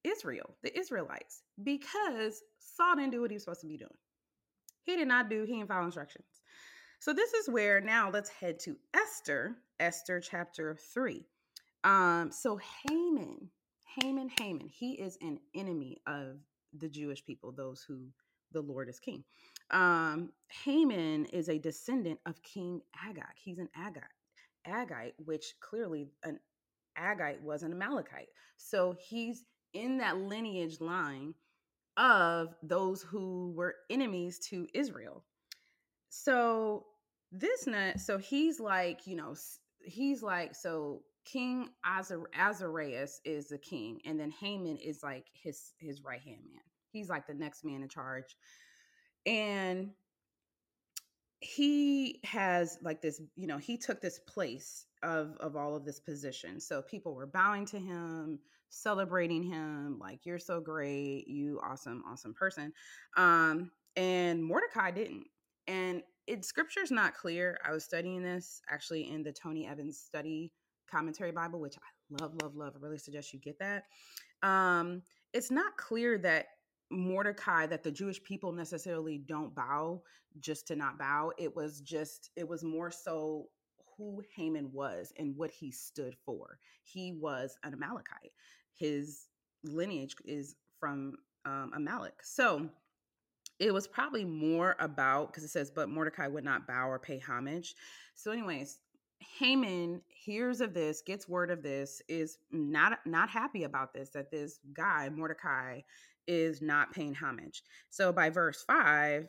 Israel, 0.04 0.56
the 0.62 0.78
Israelites, 0.78 1.42
because 1.64 2.42
Saul 2.60 2.94
didn't 2.94 3.10
do 3.10 3.20
what 3.20 3.30
he 3.32 3.34
was 3.34 3.42
supposed 3.42 3.62
to 3.62 3.66
be 3.66 3.76
doing. 3.76 3.90
He 4.84 4.96
did 4.96 5.08
not 5.08 5.28
do, 5.28 5.42
he 5.42 5.54
didn't 5.54 5.68
follow 5.68 5.84
instructions. 5.84 6.26
So 7.00 7.12
this 7.12 7.32
is 7.34 7.48
where 7.48 7.80
now 7.80 8.08
let's 8.08 8.30
head 8.30 8.60
to 8.60 8.76
Esther, 8.94 9.56
Esther 9.80 10.20
chapter 10.20 10.76
3. 10.94 11.24
Um, 11.84 12.30
so 12.30 12.58
Haman, 12.88 13.50
Haman, 14.00 14.30
Haman, 14.40 14.68
he 14.68 14.92
is 14.92 15.18
an 15.20 15.38
enemy 15.54 15.98
of 16.06 16.38
the 16.72 16.88
Jewish 16.88 17.24
people, 17.24 17.52
those 17.52 17.82
who 17.86 18.08
the 18.52 18.60
Lord 18.60 18.88
is 18.88 19.00
king. 19.00 19.24
Um, 19.70 20.30
Haman 20.64 21.26
is 21.26 21.48
a 21.48 21.58
descendant 21.58 22.20
of 22.26 22.42
King 22.42 22.80
Agag. 23.08 23.36
He's 23.36 23.58
an 23.58 23.68
Agag, 23.76 24.02
Agite, 24.66 25.14
which 25.16 25.54
clearly 25.60 26.08
an 26.24 26.38
Agite 26.98 27.40
was 27.42 27.62
an 27.62 27.72
Amalekite. 27.72 28.28
So 28.56 28.96
he's 28.98 29.44
in 29.72 29.98
that 29.98 30.18
lineage 30.18 30.80
line 30.80 31.34
of 31.96 32.54
those 32.62 33.02
who 33.02 33.52
were 33.56 33.74
enemies 33.90 34.38
to 34.50 34.66
Israel. 34.74 35.24
So 36.10 36.86
this 37.30 37.66
nut, 37.66 38.00
so 38.00 38.18
he's 38.18 38.60
like, 38.60 39.06
you 39.06 39.16
know, 39.16 39.34
he's 39.84 40.22
like, 40.22 40.54
so 40.54 41.02
King 41.24 41.70
Azar- 41.86 42.30
Azarias 42.38 43.20
is 43.24 43.48
the 43.48 43.58
king, 43.58 44.00
and 44.04 44.18
then 44.18 44.30
Haman 44.30 44.76
is 44.78 45.02
like 45.02 45.26
his 45.32 45.72
his 45.78 46.02
right 46.02 46.20
hand 46.20 46.42
man. 46.50 46.62
He's 46.90 47.08
like 47.08 47.26
the 47.26 47.34
next 47.34 47.64
man 47.64 47.82
in 47.82 47.88
charge, 47.88 48.36
and 49.26 49.90
he 51.40 52.20
has 52.24 52.78
like 52.82 53.02
this, 53.02 53.20
you 53.34 53.48
know, 53.48 53.58
he 53.58 53.76
took 53.76 54.00
this 54.00 54.20
place 54.20 54.86
of 55.02 55.36
of 55.40 55.56
all 55.56 55.74
of 55.74 55.84
this 55.84 56.00
position. 56.00 56.60
So 56.60 56.82
people 56.82 57.14
were 57.14 57.26
bowing 57.26 57.66
to 57.66 57.78
him, 57.78 58.38
celebrating 58.68 59.42
him, 59.42 59.98
like 59.98 60.24
you're 60.24 60.38
so 60.38 60.60
great, 60.60 61.26
you 61.26 61.60
awesome, 61.62 62.04
awesome 62.08 62.34
person. 62.34 62.72
Um, 63.16 63.70
and 63.96 64.42
Mordecai 64.42 64.92
didn't. 64.92 65.26
And 65.66 66.02
it 66.26 66.44
scripture's 66.44 66.90
not 66.90 67.14
clear. 67.14 67.58
I 67.66 67.72
was 67.72 67.84
studying 67.84 68.22
this 68.22 68.62
actually 68.70 69.10
in 69.10 69.22
the 69.22 69.32
Tony 69.32 69.66
Evans 69.66 69.98
study 69.98 70.52
commentary 70.90 71.32
Bible, 71.32 71.60
which 71.60 71.76
I 71.76 72.22
love, 72.22 72.34
love, 72.42 72.54
love. 72.56 72.74
I 72.76 72.82
really 72.82 72.98
suggest 72.98 73.32
you 73.32 73.38
get 73.40 73.58
that. 73.58 73.84
Um, 74.42 75.02
it's 75.32 75.50
not 75.50 75.76
clear 75.76 76.18
that 76.18 76.46
Mordecai, 76.90 77.66
that 77.66 77.82
the 77.82 77.90
Jewish 77.90 78.22
people 78.22 78.52
necessarily 78.52 79.18
don't 79.18 79.54
bow 79.54 80.02
just 80.40 80.66
to 80.68 80.76
not 80.76 80.98
bow. 80.98 81.32
It 81.38 81.54
was 81.54 81.80
just, 81.80 82.30
it 82.36 82.46
was 82.46 82.62
more 82.62 82.90
so 82.90 83.46
who 83.96 84.22
Haman 84.34 84.70
was 84.72 85.12
and 85.18 85.36
what 85.36 85.50
he 85.50 85.70
stood 85.70 86.16
for. 86.24 86.58
He 86.82 87.12
was 87.12 87.56
an 87.62 87.72
Amalekite. 87.74 88.32
His 88.74 89.28
lineage 89.64 90.16
is 90.24 90.56
from 90.80 91.14
um, 91.44 91.72
Amalek. 91.74 92.14
So 92.22 92.68
it 93.58 93.72
was 93.72 93.86
probably 93.86 94.24
more 94.24 94.76
about 94.80 95.28
because 95.28 95.44
it 95.44 95.50
says, 95.50 95.70
but 95.70 95.88
Mordecai 95.88 96.26
would 96.26 96.44
not 96.44 96.66
bow 96.66 96.88
or 96.88 96.98
pay 96.98 97.18
homage. 97.18 97.76
So, 98.14 98.32
anyways, 98.32 98.78
Haman 99.38 100.02
hears 100.08 100.60
of 100.60 100.74
this, 100.74 101.02
gets 101.02 101.28
word 101.28 101.50
of 101.50 101.62
this, 101.62 102.02
is 102.08 102.38
not 102.50 102.98
not 103.06 103.30
happy 103.30 103.64
about 103.64 103.94
this 103.94 104.10
that 104.10 104.30
this 104.30 104.58
guy 104.72 105.08
Mordecai 105.08 105.80
is 106.26 106.60
not 106.60 106.92
paying 106.92 107.14
homage. 107.14 107.62
So 107.90 108.12
by 108.12 108.30
verse 108.30 108.62
five, 108.62 109.28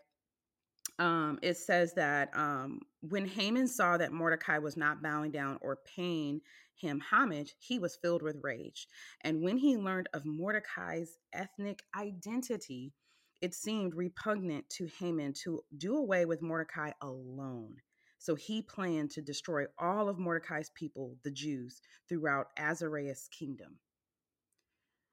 um, 1.00 1.39
it 1.41 1.57
says 1.57 1.93
that 1.93 2.29
um, 2.36 2.81
when 3.01 3.27
Haman 3.27 3.67
saw 3.67 3.98
that 3.98 4.12
Mordecai 4.12 4.57
was 4.57 4.77
not 4.77 5.01
bowing 5.01 5.31
down 5.31 5.57
or 5.62 5.79
paying 5.95 6.41
him 6.75 7.01
homage, 7.10 7.55
he 7.60 7.79
was 7.79 7.95
filled 7.95 8.22
with 8.22 8.43
rage. 8.43 8.88
And 9.22 9.41
when 9.41 9.57
he 9.57 9.77
learned 9.77 10.10
of 10.13 10.25
Mordecai's 10.25 11.17
ethnic 11.31 11.81
identity, 11.98 12.93
it 13.41 13.53
seemed 13.53 13.95
repugnant 13.95 14.69
to 14.72 14.88
Haman 15.00 15.33
to 15.43 15.63
do 15.77 15.98
away 15.98 16.25
with 16.25 16.41
Mordecai 16.41 16.91
alone. 17.01 17.77
So 18.24 18.36
he 18.36 18.62
planned 18.62 19.12
to 19.12 19.22
destroy 19.22 19.65
all 19.77 20.08
of 20.08 20.18
Mordecai's 20.18 20.72
people, 20.74 21.18
the 21.25 21.30
Jews, 21.30 21.82
throughout 22.08 22.48
Ahasuerus' 22.58 23.27
kingdom. 23.27 23.80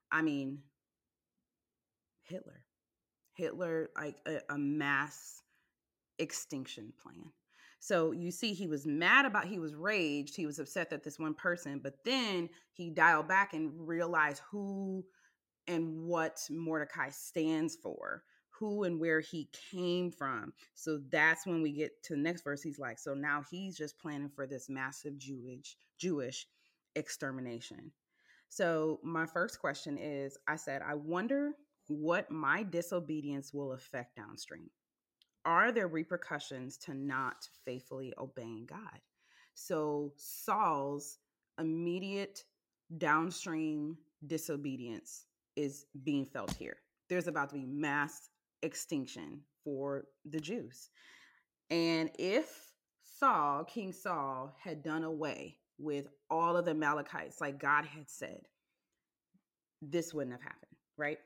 I 0.09 0.21
mean, 0.21 0.59
Hitler. 2.23 2.63
Hitler, 3.33 3.89
like 3.97 4.15
a, 4.25 4.37
a 4.53 4.57
mass 4.57 5.41
extinction 6.19 6.93
plan. 7.03 7.33
So 7.81 8.13
you 8.13 8.31
see, 8.31 8.53
he 8.53 8.67
was 8.67 8.85
mad 8.85 9.25
about, 9.25 9.45
he 9.45 9.59
was 9.59 9.75
raged, 9.75 10.37
he 10.37 10.45
was 10.45 10.59
upset 10.59 10.89
that 10.91 11.03
this 11.03 11.19
one 11.19 11.33
person, 11.33 11.81
but 11.83 11.95
then 12.05 12.47
he 12.71 12.91
dialed 12.91 13.27
back 13.27 13.53
and 13.53 13.73
realized 13.75 14.41
who 14.49 15.03
and 15.67 16.05
what 16.05 16.39
Mordecai 16.49 17.09
stands 17.09 17.75
for, 17.75 18.23
who 18.61 18.83
and 18.83 18.99
where 18.99 19.19
he 19.19 19.49
came 19.71 20.11
from. 20.11 20.53
So 20.75 21.01
that's 21.11 21.45
when 21.45 21.61
we 21.61 21.73
get 21.73 22.01
to 22.03 22.13
the 22.13 22.21
next 22.21 22.43
verse. 22.43 22.61
He's 22.61 22.79
like, 22.79 22.99
so 22.99 23.13
now 23.13 23.43
he's 23.51 23.75
just 23.75 23.99
planning 23.99 24.29
for 24.29 24.47
this 24.47 24.69
massive 24.69 25.17
Jewish 25.17 25.75
Jewish 25.97 26.47
extermination. 26.95 27.91
So 28.49 28.99
my 29.03 29.25
first 29.25 29.59
question 29.59 29.97
is, 29.97 30.37
I 30.47 30.57
said, 30.57 30.81
I 30.81 30.93
wonder 30.93 31.53
what 31.87 32.31
my 32.31 32.63
disobedience 32.63 33.53
will 33.53 33.73
affect 33.73 34.15
downstream 34.15 34.69
are 35.45 35.71
there 35.71 35.87
repercussions 35.87 36.77
to 36.77 36.93
not 36.93 37.49
faithfully 37.65 38.13
obeying 38.17 38.65
God? 38.65 38.99
So 39.53 40.13
Saul's 40.15 41.17
immediate 41.59 42.43
downstream 42.97 43.97
disobedience 44.27 45.25
is 45.55 45.85
being 46.03 46.25
felt 46.25 46.53
here. 46.53 46.77
There's 47.09 47.27
about 47.27 47.49
to 47.49 47.55
be 47.55 47.65
mass 47.65 48.29
extinction 48.61 49.41
for 49.63 50.05
the 50.25 50.39
Jews. 50.39 50.89
And 51.69 52.09
if 52.19 52.73
Saul, 53.03 53.63
King 53.63 53.93
Saul, 53.93 54.55
had 54.61 54.83
done 54.83 55.03
away 55.03 55.57
with 55.77 56.07
all 56.29 56.57
of 56.57 56.65
the 56.65 56.71
Amalekites, 56.71 57.41
like 57.41 57.59
God 57.59 57.85
had 57.85 58.09
said, 58.09 58.41
this 59.81 60.13
wouldn't 60.13 60.33
have 60.33 60.43
happened, 60.43 60.75
right? 60.97 61.17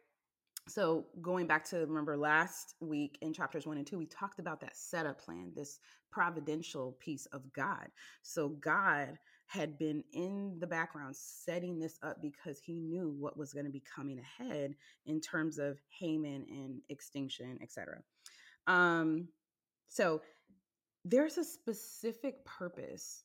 so 0.68 1.06
going 1.22 1.46
back 1.46 1.64
to 1.64 1.78
remember 1.78 2.18
last 2.18 2.76
week 2.80 3.18
in 3.22 3.34
chapters 3.34 3.68
one 3.68 3.78
and 3.78 3.86
two 3.86 3.98
we 3.98 4.06
talked 4.06 4.40
about 4.40 4.60
that 4.60 4.76
setup 4.76 5.20
plan 5.20 5.52
this 5.56 5.80
providential 6.12 6.98
piece 7.00 7.26
of 7.28 7.42
god 7.54 7.88
so 8.24 8.50
god 8.50 9.18
had 9.48 9.78
been 9.78 10.04
in 10.14 10.58
the 10.60 10.68
background 10.68 11.16
setting 11.16 11.80
this 11.80 11.98
up 12.04 12.22
because 12.22 12.60
he 12.60 12.80
knew 12.80 13.16
what 13.20 13.38
was 13.38 13.54
going 13.54 13.66
to 13.66 13.72
be 13.72 13.84
coming 13.96 14.20
ahead 14.20 14.76
in 15.06 15.22
terms 15.22 15.58
of 15.58 15.80
haman 16.00 16.46
and 16.50 16.82
extinction 16.90 17.58
etc 17.62 17.98
um 18.68 19.28
so 19.88 20.22
there's 21.04 21.38
a 21.38 21.44
specific 21.44 22.44
purpose 22.46 23.24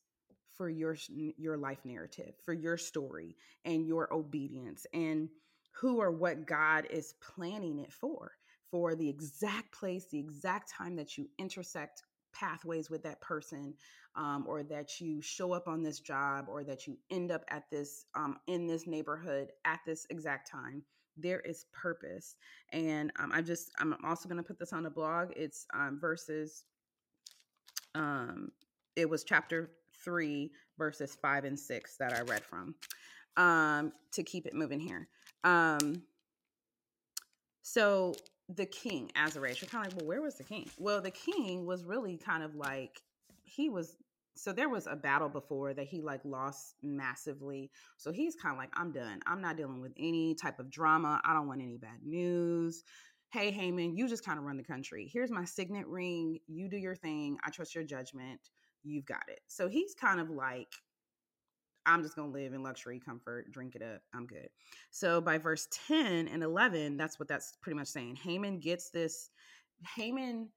for 0.55 0.69
your 0.69 0.95
your 1.37 1.57
life 1.57 1.79
narrative 1.83 2.33
for 2.45 2.53
your 2.53 2.77
story 2.77 3.35
and 3.65 3.87
your 3.87 4.13
obedience 4.13 4.85
and 4.93 5.29
who 5.71 5.99
or 6.01 6.11
what 6.11 6.45
God 6.45 6.87
is 6.89 7.13
planning 7.21 7.79
it 7.79 7.91
for, 7.91 8.33
for 8.69 8.95
the 8.95 9.09
exact 9.09 9.71
place, 9.73 10.05
the 10.11 10.19
exact 10.19 10.69
time 10.69 10.95
that 10.97 11.17
you 11.17 11.29
intersect 11.37 12.03
pathways 12.33 12.89
with 12.89 13.03
that 13.03 13.21
person 13.21 13.73
um, 14.15 14.45
or 14.47 14.63
that 14.63 14.99
you 14.99 15.21
show 15.21 15.53
up 15.53 15.67
on 15.67 15.81
this 15.81 15.99
job 15.99 16.45
or 16.49 16.63
that 16.63 16.87
you 16.87 16.97
end 17.09 17.31
up 17.31 17.43
at 17.49 17.69
this 17.69 18.05
um, 18.15 18.37
in 18.47 18.67
this 18.67 18.87
neighborhood 18.87 19.49
at 19.65 19.79
this 19.85 20.05
exact 20.09 20.49
time 20.49 20.83
there 21.17 21.41
is 21.41 21.65
purpose 21.73 22.35
and 22.71 23.11
um, 23.19 23.31
i 23.33 23.41
just 23.41 23.71
i'm 23.79 23.95
also 24.05 24.29
going 24.29 24.41
to 24.41 24.47
put 24.47 24.57
this 24.57 24.73
on 24.73 24.83
the 24.83 24.89
blog 24.89 25.29
it's 25.35 25.65
um, 25.73 25.99
verses 25.99 26.63
um 27.95 28.49
it 28.95 29.09
was 29.09 29.23
chapter 29.23 29.71
3 30.03 30.49
verses 30.77 31.17
5 31.21 31.43
and 31.43 31.59
6 31.59 31.97
that 31.97 32.13
i 32.13 32.21
read 32.21 32.43
from 32.43 32.75
um, 33.37 33.91
to 34.11 34.23
keep 34.23 34.45
it 34.45 34.53
moving 34.53 34.79
here. 34.79 35.07
Um, 35.43 36.03
so 37.61 38.13
the 38.55 38.65
king, 38.65 39.11
Ahasuerus, 39.15 39.61
you're 39.61 39.69
kind 39.69 39.85
of 39.85 39.93
like, 39.93 40.01
well, 40.01 40.07
where 40.07 40.21
was 40.21 40.35
the 40.35 40.43
king? 40.43 40.69
Well, 40.77 41.01
the 41.01 41.11
king 41.11 41.65
was 41.65 41.85
really 41.85 42.17
kind 42.17 42.43
of 42.43 42.55
like 42.55 43.01
he 43.43 43.69
was. 43.69 43.95
So 44.35 44.53
there 44.53 44.69
was 44.69 44.87
a 44.87 44.95
battle 44.95 45.29
before 45.29 45.73
that 45.73 45.87
he 45.87 46.01
like 46.01 46.21
lost 46.23 46.75
massively. 46.81 47.69
So 47.97 48.11
he's 48.11 48.35
kind 48.35 48.53
of 48.53 48.57
like, 48.57 48.71
I'm 48.73 48.91
done. 48.91 49.19
I'm 49.27 49.41
not 49.41 49.57
dealing 49.57 49.81
with 49.81 49.91
any 49.97 50.35
type 50.35 50.59
of 50.59 50.71
drama. 50.71 51.21
I 51.25 51.33
don't 51.33 51.47
want 51.47 51.61
any 51.61 51.77
bad 51.77 52.03
news. 52.03 52.83
Hey, 53.31 53.51
Haman, 53.51 53.95
you 53.95 54.07
just 54.07 54.25
kind 54.25 54.39
of 54.39 54.45
run 54.45 54.57
the 54.57 54.63
country. 54.63 55.09
Here's 55.11 55.31
my 55.31 55.45
signet 55.45 55.87
ring. 55.87 56.39
You 56.47 56.69
do 56.69 56.77
your 56.77 56.95
thing. 56.95 57.37
I 57.45 57.49
trust 57.49 57.75
your 57.75 57.83
judgment. 57.83 58.39
You've 58.83 59.05
got 59.05 59.23
it. 59.27 59.39
So 59.47 59.67
he's 59.67 59.93
kind 59.93 60.19
of 60.19 60.29
like 60.29 60.69
I'm 61.85 62.03
just 62.03 62.15
going 62.15 62.31
to 62.31 62.37
live 62.37 62.53
in 62.53 62.63
luxury, 62.63 62.99
comfort, 63.03 63.51
drink 63.51 63.75
it 63.75 63.81
up. 63.81 64.01
I'm 64.13 64.27
good. 64.27 64.49
So 64.91 65.21
by 65.21 65.37
verse 65.37 65.67
10 65.87 66.27
and 66.27 66.43
11, 66.43 66.97
that's 66.97 67.19
what 67.19 67.27
that's 67.27 67.53
pretty 67.61 67.77
much 67.77 67.87
saying. 67.87 68.17
Haman 68.17 68.59
gets 68.59 68.89
this, 68.89 69.29
Haman 69.95 70.49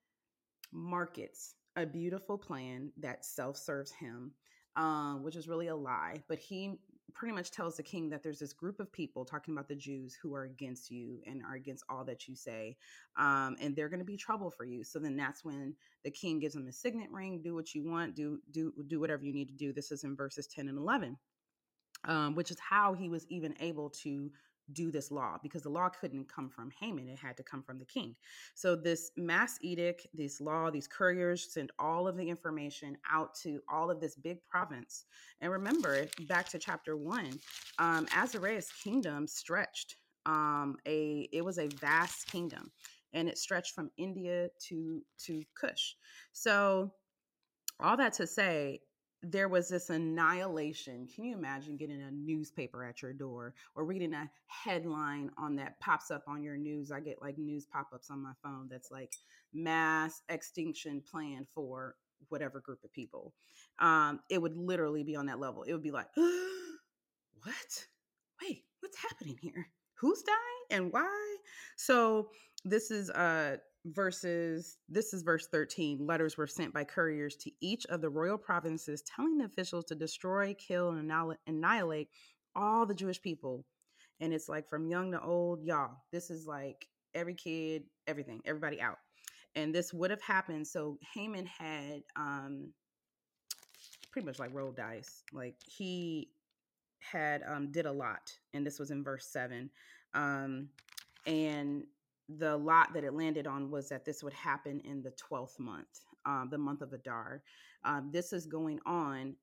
markets 0.72 1.54
a 1.76 1.86
beautiful 1.86 2.38
plan 2.38 2.92
that 2.98 3.24
self 3.24 3.56
serves 3.56 3.90
him, 3.92 4.32
um, 4.76 5.22
which 5.22 5.36
is 5.36 5.48
really 5.48 5.68
a 5.68 5.76
lie. 5.76 6.22
But 6.28 6.38
he 6.38 6.78
pretty 7.12 7.34
much 7.34 7.50
tells 7.50 7.76
the 7.76 7.82
king 7.82 8.08
that 8.08 8.22
there's 8.22 8.38
this 8.38 8.52
group 8.52 8.80
of 8.80 8.92
people 8.92 9.24
talking 9.24 9.54
about 9.54 9.68
the 9.68 9.74
Jews 9.74 10.16
who 10.20 10.34
are 10.34 10.44
against 10.44 10.90
you 10.90 11.20
and 11.26 11.42
are 11.44 11.54
against 11.54 11.84
all 11.88 12.04
that 12.04 12.26
you 12.26 12.34
say, 12.34 12.76
um, 13.16 13.56
and 13.60 13.76
they're 13.76 13.88
going 13.88 14.00
to 14.00 14.04
be 14.04 14.16
trouble 14.16 14.50
for 14.50 14.64
you. 14.64 14.82
So 14.82 14.98
then 14.98 15.16
that's 15.16 15.44
when 15.44 15.74
the 16.04 16.10
king 16.10 16.38
gives 16.38 16.56
him 16.56 16.66
a 16.66 16.72
signet 16.72 17.10
ring. 17.10 17.42
Do 17.42 17.54
what 17.54 17.74
you 17.74 17.84
want. 17.88 18.16
Do 18.16 18.40
do 18.50 18.72
do 18.86 19.00
whatever 19.00 19.24
you 19.24 19.32
need 19.32 19.48
to 19.48 19.54
do. 19.54 19.72
This 19.72 19.92
is 19.92 20.04
in 20.04 20.16
verses 20.16 20.46
ten 20.46 20.68
and 20.68 20.78
eleven, 20.78 21.16
um, 22.04 22.34
which 22.34 22.50
is 22.50 22.58
how 22.58 22.94
he 22.94 23.08
was 23.08 23.26
even 23.28 23.54
able 23.60 23.90
to 24.02 24.30
do 24.72 24.90
this 24.90 25.10
law 25.10 25.38
because 25.42 25.62
the 25.62 25.68
law 25.68 25.88
couldn't 25.88 26.28
come 26.28 26.48
from 26.48 26.70
Haman, 26.80 27.08
it 27.08 27.18
had 27.18 27.36
to 27.36 27.42
come 27.42 27.62
from 27.62 27.78
the 27.78 27.84
king. 27.84 28.14
So, 28.54 28.74
this 28.74 29.10
mass 29.16 29.58
edict, 29.60 30.06
this 30.14 30.40
law, 30.40 30.70
these 30.70 30.88
couriers 30.88 31.52
send 31.52 31.70
all 31.78 32.08
of 32.08 32.16
the 32.16 32.28
information 32.28 32.96
out 33.10 33.34
to 33.42 33.60
all 33.68 33.90
of 33.90 34.00
this 34.00 34.14
big 34.16 34.38
province. 34.48 35.04
And 35.40 35.52
remember, 35.52 36.06
back 36.28 36.48
to 36.50 36.58
chapter 36.58 36.96
one, 36.96 37.38
um, 37.78 38.06
Ahasuerus' 38.06 38.70
kingdom 38.82 39.26
stretched. 39.26 39.96
Um, 40.26 40.78
a 40.86 41.28
it 41.32 41.44
was 41.44 41.58
a 41.58 41.68
vast 41.80 42.30
kingdom, 42.30 42.72
and 43.12 43.28
it 43.28 43.36
stretched 43.36 43.74
from 43.74 43.90
India 43.98 44.48
to 44.68 45.02
to 45.26 45.42
Kush. 45.54 45.94
So, 46.32 46.92
all 47.80 47.96
that 47.98 48.14
to 48.14 48.26
say, 48.26 48.80
there 49.24 49.48
was 49.48 49.68
this 49.68 49.90
annihilation. 49.90 51.08
Can 51.12 51.24
you 51.24 51.34
imagine 51.34 51.76
getting 51.76 52.02
a 52.02 52.10
newspaper 52.10 52.84
at 52.84 53.02
your 53.02 53.12
door 53.12 53.54
or 53.74 53.84
reading 53.84 54.14
a 54.14 54.30
headline 54.46 55.30
on 55.38 55.56
that 55.56 55.80
pops 55.80 56.10
up 56.10 56.24
on 56.28 56.42
your 56.42 56.56
news? 56.56 56.92
I 56.92 57.00
get 57.00 57.22
like 57.22 57.38
news 57.38 57.66
pop 57.66 57.88
ups 57.94 58.10
on 58.10 58.22
my 58.22 58.32
phone 58.42 58.68
that's 58.70 58.90
like 58.90 59.12
mass 59.52 60.22
extinction 60.28 61.02
plan 61.10 61.46
for 61.54 61.96
whatever 62.28 62.60
group 62.60 62.84
of 62.84 62.92
people. 62.92 63.34
Um, 63.78 64.20
it 64.30 64.40
would 64.40 64.56
literally 64.56 65.04
be 65.04 65.16
on 65.16 65.26
that 65.26 65.40
level. 65.40 65.62
It 65.62 65.72
would 65.72 65.82
be 65.82 65.90
like, 65.90 66.08
what? 66.16 67.86
Wait, 68.42 68.64
what's 68.80 68.98
happening 68.98 69.38
here? 69.40 69.68
Who's 69.94 70.22
dying 70.22 70.82
and 70.82 70.92
why? 70.92 71.36
So 71.76 72.28
this 72.64 72.90
is 72.90 73.10
uh 73.10 73.56
verses 73.86 74.78
this 74.88 75.12
is 75.12 75.22
verse 75.22 75.46
13 75.48 76.06
letters 76.06 76.36
were 76.38 76.46
sent 76.46 76.72
by 76.72 76.84
couriers 76.84 77.36
to 77.36 77.50
each 77.60 77.84
of 77.86 78.00
the 78.00 78.08
royal 78.08 78.38
provinces 78.38 79.02
telling 79.02 79.36
the 79.36 79.44
officials 79.44 79.84
to 79.84 79.94
destroy 79.94 80.54
kill 80.54 80.90
and 80.90 81.12
annihilate 81.46 82.08
all 82.56 82.86
the 82.86 82.94
jewish 82.94 83.20
people. 83.20 83.64
And 84.20 84.32
it's 84.32 84.48
like 84.48 84.68
from 84.68 84.86
young 84.86 85.12
to 85.12 85.20
old 85.20 85.62
y'all 85.64 85.96
this 86.12 86.30
is 86.30 86.46
like 86.46 86.88
every 87.14 87.34
kid 87.34 87.84
everything 88.06 88.40
everybody 88.46 88.80
out. 88.80 88.98
And 89.54 89.74
this 89.74 89.92
would 89.92 90.10
have 90.10 90.22
happened 90.22 90.66
so 90.66 90.98
haman 91.14 91.46
had 91.46 92.02
um 92.16 92.72
pretty 94.10 94.24
much 94.24 94.38
like 94.38 94.54
rolled 94.54 94.76
dice. 94.76 95.24
Like 95.32 95.56
he 95.66 96.30
had 97.00 97.42
um 97.46 97.70
did 97.70 97.84
a 97.84 97.92
lot 97.92 98.32
and 98.54 98.66
this 98.66 98.78
was 98.78 98.90
in 98.90 99.04
verse 99.04 99.26
7 99.26 99.68
um 100.14 100.70
and 101.26 101.84
the 102.28 102.56
lot 102.56 102.92
that 102.94 103.04
it 103.04 103.14
landed 103.14 103.46
on 103.46 103.70
was 103.70 103.88
that 103.88 104.04
this 104.04 104.22
would 104.22 104.32
happen 104.32 104.80
in 104.80 105.02
the 105.02 105.12
12th 105.12 105.58
month, 105.58 106.04
um, 106.24 106.48
the 106.50 106.58
month 106.58 106.80
of 106.80 106.92
Adar. 106.92 107.42
Um, 107.84 108.10
this 108.12 108.32
is 108.32 108.46
going 108.46 108.80
on 108.86 109.36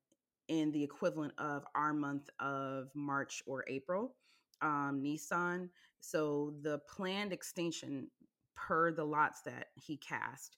in 0.48 0.72
the 0.72 0.82
equivalent 0.82 1.32
of 1.38 1.64
our 1.74 1.92
month 1.92 2.28
of 2.40 2.88
March 2.94 3.42
or 3.46 3.64
April, 3.68 4.16
um, 4.60 5.00
Nisan. 5.00 5.70
So 6.00 6.54
the 6.62 6.80
planned 6.88 7.32
extinction 7.32 8.08
per 8.56 8.92
the 8.92 9.04
lots 9.04 9.42
that 9.42 9.68
he 9.76 9.96
cast, 9.96 10.56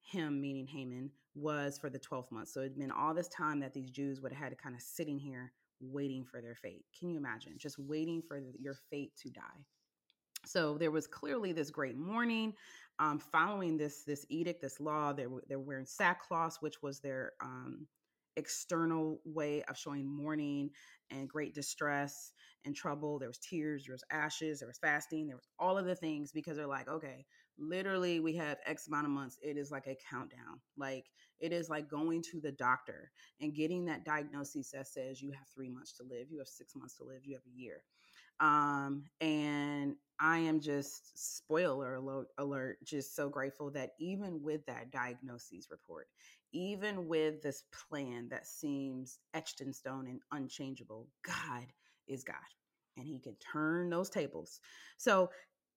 him 0.00 0.40
meaning 0.40 0.66
Haman, 0.66 1.10
was 1.34 1.78
for 1.78 1.90
the 1.90 1.98
12th 1.98 2.30
month. 2.30 2.48
So 2.48 2.60
it'd 2.60 2.78
been 2.78 2.90
all 2.90 3.14
this 3.14 3.28
time 3.28 3.58
that 3.60 3.74
these 3.74 3.90
Jews 3.90 4.20
would 4.20 4.32
have 4.32 4.42
had 4.42 4.50
to 4.50 4.62
kind 4.62 4.74
of 4.74 4.82
sitting 4.82 5.18
here 5.18 5.52
waiting 5.80 6.24
for 6.24 6.40
their 6.40 6.54
fate. 6.54 6.84
Can 6.96 7.10
you 7.10 7.18
imagine? 7.18 7.54
Just 7.58 7.78
waiting 7.78 8.22
for 8.22 8.40
your 8.60 8.74
fate 8.90 9.12
to 9.22 9.30
die. 9.30 9.64
So 10.44 10.76
there 10.78 10.90
was 10.90 11.06
clearly 11.06 11.52
this 11.52 11.70
great 11.70 11.96
mourning 11.96 12.54
um, 12.98 13.18
following 13.18 13.76
this 13.76 14.04
this 14.04 14.26
edict, 14.28 14.62
this 14.62 14.80
law. 14.80 15.12
They 15.12 15.26
were 15.26 15.42
they're 15.48 15.58
wearing 15.58 15.86
sackcloth, 15.86 16.58
which 16.60 16.82
was 16.82 17.00
their 17.00 17.32
um, 17.42 17.86
external 18.36 19.20
way 19.24 19.62
of 19.64 19.76
showing 19.76 20.06
mourning 20.06 20.70
and 21.10 21.28
great 21.28 21.54
distress 21.54 22.32
and 22.64 22.74
trouble. 22.74 23.18
There 23.18 23.28
was 23.28 23.38
tears, 23.38 23.84
there 23.84 23.94
was 23.94 24.04
ashes, 24.10 24.60
there 24.60 24.68
was 24.68 24.78
fasting, 24.78 25.26
there 25.26 25.36
was 25.36 25.48
all 25.58 25.76
of 25.76 25.84
the 25.84 25.94
things 25.94 26.32
because 26.32 26.56
they're 26.56 26.66
like, 26.66 26.88
okay, 26.88 27.26
literally 27.58 28.20
we 28.20 28.34
have 28.36 28.58
X 28.66 28.86
amount 28.88 29.06
of 29.06 29.12
months. 29.12 29.38
It 29.42 29.56
is 29.56 29.70
like 29.70 29.86
a 29.86 29.98
countdown. 30.10 30.60
Like 30.76 31.06
it 31.40 31.52
is 31.52 31.68
like 31.68 31.88
going 31.88 32.22
to 32.30 32.40
the 32.40 32.52
doctor 32.52 33.10
and 33.40 33.54
getting 33.54 33.84
that 33.86 34.04
diagnosis 34.04 34.70
that 34.70 34.86
says 34.86 35.20
you 35.20 35.32
have 35.32 35.48
three 35.54 35.68
months 35.68 35.92
to 35.94 36.04
live, 36.04 36.28
you 36.30 36.38
have 36.38 36.48
six 36.48 36.74
months 36.74 36.96
to 36.96 37.04
live, 37.04 37.20
you 37.24 37.34
have 37.34 37.44
a 37.46 37.60
year. 37.60 37.82
Um, 38.42 39.04
and 39.22 39.96
I 40.20 40.38
am 40.38 40.60
just 40.60 41.36
spoiler 41.38 41.94
alert, 41.94 42.28
alert, 42.38 42.78
just 42.84 43.16
so 43.16 43.30
grateful 43.30 43.70
that 43.70 43.92
even 44.00 44.42
with 44.42 44.66
that 44.66 44.90
diagnosis 44.90 45.68
report, 45.70 46.08
even 46.52 47.08
with 47.08 47.40
this 47.42 47.64
plan 47.88 48.28
that 48.30 48.46
seems 48.46 49.20
etched 49.32 49.62
in 49.62 49.72
stone 49.72 50.08
and 50.08 50.20
unchangeable, 50.32 51.08
God 51.24 51.66
is 52.08 52.24
God 52.24 52.36
and 52.96 53.06
he 53.06 53.18
can 53.20 53.36
turn 53.36 53.90
those 53.90 54.10
tables. 54.10 54.60
So, 54.98 55.30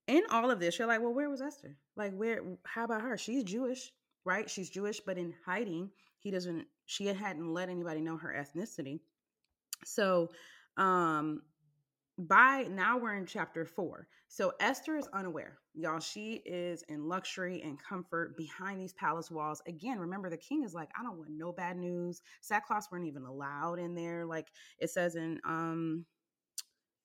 in 0.08 0.23
all 0.30 0.51
of 0.51 0.60
this, 0.60 0.78
you're 0.78 0.88
like, 0.88 1.01
well, 1.01 1.13
where 1.13 1.30
was 1.30 1.41
Esther? 1.41 1.78
Like, 1.95 2.13
where, 2.13 2.41
how 2.63 2.84
about 2.84 3.01
her? 3.01 3.17
She's 3.17 3.43
Jewish, 3.43 3.91
right? 4.23 4.49
She's 4.49 4.69
Jewish, 4.69 4.99
but 4.99 5.17
in 5.17 5.34
hiding, 5.45 5.89
he 6.19 6.30
doesn't, 6.30 6.67
she 6.86 7.08
hadn't 7.08 7.54
let 7.54 7.69
anybody 7.69 8.01
know 8.01 8.17
her 8.17 8.36
ethnicity. 8.38 8.99
So, 9.84 10.30
um, 10.78 11.41
by 12.17 12.67
now 12.69 12.97
we're 12.97 13.15
in 13.15 13.25
chapter 13.25 13.65
four. 13.65 14.08
So 14.28 14.54
Esther 14.60 14.97
is 14.97 15.08
unaware. 15.13 15.58
Y'all, 15.73 15.99
she 15.99 16.41
is 16.45 16.84
in 16.88 17.08
luxury 17.08 17.62
and 17.62 17.78
comfort 17.82 18.38
behind 18.38 18.80
these 18.80 18.93
palace 18.93 19.30
walls. 19.30 19.62
Again, 19.67 19.99
remember 19.99 20.30
the 20.30 20.38
king 20.38 20.63
is 20.63 20.73
like, 20.73 20.89
I 20.97 21.04
don't 21.04 21.17
want 21.17 21.32
no 21.32 21.51
bad 21.51 21.78
news. 21.78 22.21
Sackcloths 22.41 22.91
weren't 22.91 23.08
even 23.08 23.23
allowed 23.23 23.80
in 23.80 23.95
there. 23.95 24.25
Like 24.25 24.47
it 24.80 24.89
says 24.89 25.15
in 25.15 25.39
um 25.45 26.06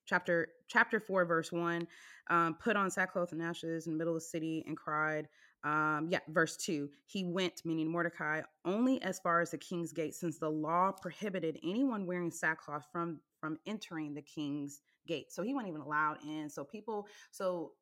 chapter 0.07 0.49
chapter 0.69 0.99
4 0.99 1.25
verse 1.25 1.53
1 1.53 1.87
um, 2.31 2.57
put 2.61 2.77
on 2.77 2.91
sackcloth 2.91 3.31
and 3.33 3.41
ashes 3.41 3.87
in 3.87 3.93
the 3.93 3.99
middle 3.99 4.15
of 4.15 4.21
the 4.21 4.27
city 4.27 4.65
and 4.67 4.77
cried 4.77 5.29
um, 5.63 6.09
yeah 6.11 6.19
verse 6.29 6.57
2 6.57 6.89
he 7.07 7.25
went 7.25 7.63
meaning 7.65 7.91
mordecai 7.91 8.41
only 8.65 9.01
as 9.03 9.21
far 9.21 9.41
as 9.41 9.53
the 9.53 9.59
king's 9.59 9.93
gate 9.93 10.15
since 10.15 10.39
the 10.39 10.49
law 10.49 10.91
prohibited 10.91 11.61
anyone 11.63 12.07
wearing 12.07 12.31
sackcloth 12.33 12.87
from 12.91 13.21
from 13.41 13.57
entering 13.67 14.13
the 14.15 14.23
king's 14.23 14.81
gate 15.11 15.33
so 15.33 15.43
he 15.43 15.53
wasn't 15.53 15.69
even 15.69 15.81
allowed 15.81 16.17
in 16.25 16.49
so 16.49 16.65
people 16.65 17.07
so 17.31 17.73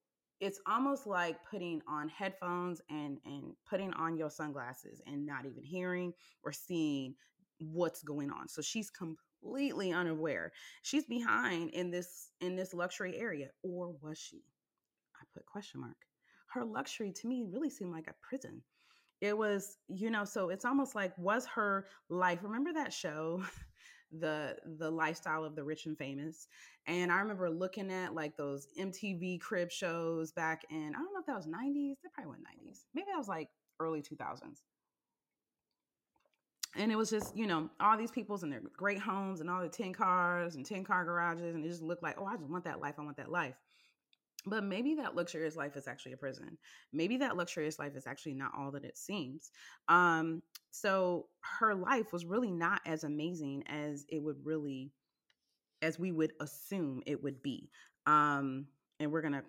it's 0.41 0.61
almost 0.67 1.07
like 1.07 1.37
putting 1.51 1.83
on 1.89 2.09
headphones 2.09 2.81
and 2.91 3.19
and 3.25 3.53
putting 3.69 3.93
on 3.95 4.17
your 4.17 4.31
sunglasses 4.31 5.01
and 5.07 5.27
not 5.27 5.47
even 5.47 5.63
hearing 5.63 6.13
or 6.43 6.53
seeing 6.53 7.15
what's 7.59 8.03
going 8.03 8.31
on 8.31 8.49
so 8.49 8.63
she's 8.63 8.91
completely 8.91 9.25
completely 9.41 9.93
unaware. 9.93 10.53
She's 10.83 11.05
behind 11.05 11.71
in 11.71 11.91
this 11.91 12.31
in 12.41 12.57
this 12.57 12.75
luxury 12.75 13.19
area 13.19 13.49
or 13.63 13.95
was 14.01 14.19
she? 14.19 14.43
I 15.17 15.25
put 15.35 15.47
question 15.47 15.81
mark. 15.81 15.97
Her 16.49 16.65
luxury 16.65 17.13
to 17.13 17.27
me 17.27 17.45
really 17.49 17.71
seemed 17.71 17.93
like 17.93 18.09
a 18.09 18.15
prison. 18.23 18.63
It 19.21 19.37
was, 19.37 19.77
you 19.89 20.11
know, 20.11 20.25
so 20.25 20.49
it's 20.51 20.65
almost 20.65 20.95
like 20.95 21.17
was 21.19 21.45
her 21.47 21.87
life. 22.09 22.39
Remember 22.43 22.73
that 22.75 22.93
show 22.93 23.43
the 24.19 24.57
the 24.79 24.91
lifestyle 24.91 25.45
of 25.45 25.55
the 25.55 25.65
rich 25.65 25.87
and 25.87 25.99
famous. 25.99 26.49
And 26.87 27.13
i 27.13 27.19
remember 27.19 27.51
looking 27.51 27.93
at 27.93 28.15
like 28.15 28.37
those 28.37 28.69
mtv 28.79 29.41
crib 29.41 29.71
shows 29.71 30.33
back 30.33 30.63
in 30.71 30.95
i 30.95 30.99
don't 30.99 31.13
know 31.13 31.21
if 31.21 31.27
that 31.27 31.37
was 31.37 31.47
90s 31.47 31.97
they 32.03 32.09
probably 32.15 32.31
went 32.31 32.43
90s 32.43 32.85
maybe 32.95 33.07
that 33.11 33.19
was 33.19 33.29
like 33.29 33.49
early 33.81 34.03
2000s 34.03 34.63
and 36.77 36.93
it 36.93 36.97
was 36.97 37.11
just 37.11 37.37
you 37.37 37.47
know 37.47 37.69
all 37.81 37.97
these 37.97 38.11
people's 38.11 38.43
in 38.43 38.51
their 38.51 38.63
great 38.77 38.99
homes 38.99 39.41
and 39.41 39.51
all 39.51 39.61
the 39.61 39.69
10 39.69 39.93
cars 39.93 40.57
and 40.57 40.65
10 40.65 40.85
car 40.85 41.05
garages 41.05 41.55
and 41.55 41.65
it 41.65 41.69
just 41.69 41.83
looked 41.83 42.03
like 42.03 42.17
oh 42.19 42.27
i 42.27 42.37
just 42.37 42.51
want 42.51 42.65
that 42.65 42.81
life 42.81 42.95
i 42.99 43.03
want 43.03 43.17
that 43.17 43.31
life 43.31 43.55
but 44.47 44.63
maybe 44.63 44.95
that 44.95 45.15
luxurious 45.15 45.57
life 45.57 45.77
is 45.77 45.89
actually 45.89 46.13
a 46.13 46.17
prison 46.17 46.57
maybe 46.93 47.17
that 47.17 47.37
luxurious 47.37 47.79
life 47.79 47.97
is 47.97 48.07
actually 48.07 48.35
not 48.35 48.53
all 48.57 48.71
that 48.71 48.85
it 48.85 48.97
seems 48.97 49.51
um 49.89 50.43
so 50.71 51.27
her 51.41 51.75
life 51.75 52.13
was 52.13 52.25
really 52.25 52.51
not 52.51 52.81
as 52.87 53.05
amazing 53.05 53.63
as 53.67 54.05
it 54.09 54.23
would 54.23 54.37
really 54.45 54.93
as 55.83 55.99
we 55.99 56.13
would 56.13 56.33
assume 56.41 57.03
it 57.07 57.23
would 57.23 57.43
be 57.43 57.69
um 58.07 58.67
and 59.01 59.11
we're 59.11 59.23
gonna 59.23 59.43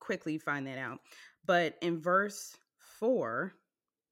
quickly 0.00 0.38
find 0.38 0.66
that 0.66 0.78
out 0.78 0.98
but 1.46 1.76
in 1.80 2.00
verse 2.00 2.56
4 2.98 3.54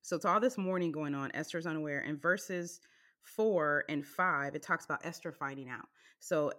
so 0.03 0.17
it's 0.17 0.25
all 0.25 0.41
this 0.41 0.59
mourning 0.59 0.93
going 0.93 1.15
on. 1.15 1.31
Esther's 1.33 1.67
unaware. 1.67 2.01
In 2.01 2.19
verses 2.19 2.81
four 3.23 3.85
and 3.89 4.05
five, 4.05 4.55
it 4.55 4.63
talks 4.63 4.85
about 4.85 5.07
Esther 5.07 5.33
finding 5.33 5.69
out. 5.69 5.89
So 6.23 6.53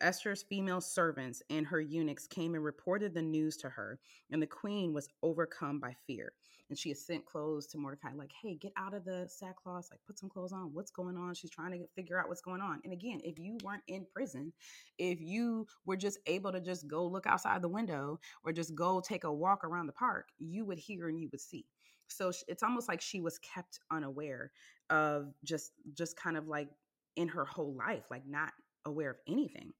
Esther's 0.00 0.42
female 0.44 0.80
servants 0.80 1.42
and 1.50 1.66
her 1.66 1.78
eunuchs 1.78 2.26
came 2.26 2.54
and 2.54 2.64
reported 2.64 3.12
the 3.12 3.20
news 3.20 3.58
to 3.58 3.68
her, 3.68 4.00
and 4.30 4.40
the 4.40 4.46
queen 4.46 4.94
was 4.94 5.10
overcome 5.22 5.78
by 5.78 5.94
fear. 6.06 6.32
And 6.70 6.78
she 6.78 6.88
has 6.88 7.04
sent 7.04 7.26
clothes 7.26 7.66
to 7.66 7.78
Mordecai, 7.78 8.14
like, 8.14 8.30
hey, 8.40 8.54
get 8.54 8.72
out 8.78 8.94
of 8.94 9.04
the 9.04 9.26
sackcloth, 9.28 9.88
like 9.90 10.00
put 10.06 10.18
some 10.18 10.30
clothes 10.30 10.54
on. 10.54 10.70
What's 10.72 10.90
going 10.90 11.18
on? 11.18 11.34
She's 11.34 11.50
trying 11.50 11.72
to 11.72 11.86
figure 11.94 12.18
out 12.18 12.28
what's 12.28 12.40
going 12.40 12.62
on. 12.62 12.80
And 12.82 12.94
again, 12.94 13.20
if 13.22 13.38
you 13.38 13.58
weren't 13.62 13.82
in 13.88 14.06
prison, 14.10 14.54
if 14.96 15.20
you 15.20 15.66
were 15.84 15.98
just 15.98 16.18
able 16.26 16.50
to 16.52 16.60
just 16.60 16.88
go 16.88 17.06
look 17.06 17.26
outside 17.26 17.60
the 17.60 17.68
window 17.68 18.18
or 18.42 18.52
just 18.52 18.74
go 18.74 19.02
take 19.02 19.24
a 19.24 19.32
walk 19.32 19.64
around 19.64 19.86
the 19.86 19.92
park, 19.92 20.28
you 20.38 20.64
would 20.64 20.78
hear 20.78 21.08
and 21.08 21.20
you 21.20 21.28
would 21.30 21.42
see 21.42 21.66
so 22.08 22.32
it's 22.48 22.64
almost 22.64 22.88
like 22.88 23.00
she 23.00 23.20
was 23.20 23.38
kept 23.38 23.78
unaware 23.92 24.50
of 24.88 25.32
just 25.44 25.70
just 25.94 26.16
kind 26.16 26.36
of 26.36 26.48
like 26.48 26.68
in 27.14 27.28
her 27.28 27.44
whole 27.44 27.72
life 27.76 28.02
like 28.10 28.26
not 28.26 28.52
aware 28.86 29.10
of 29.10 29.16
anything 29.26 29.72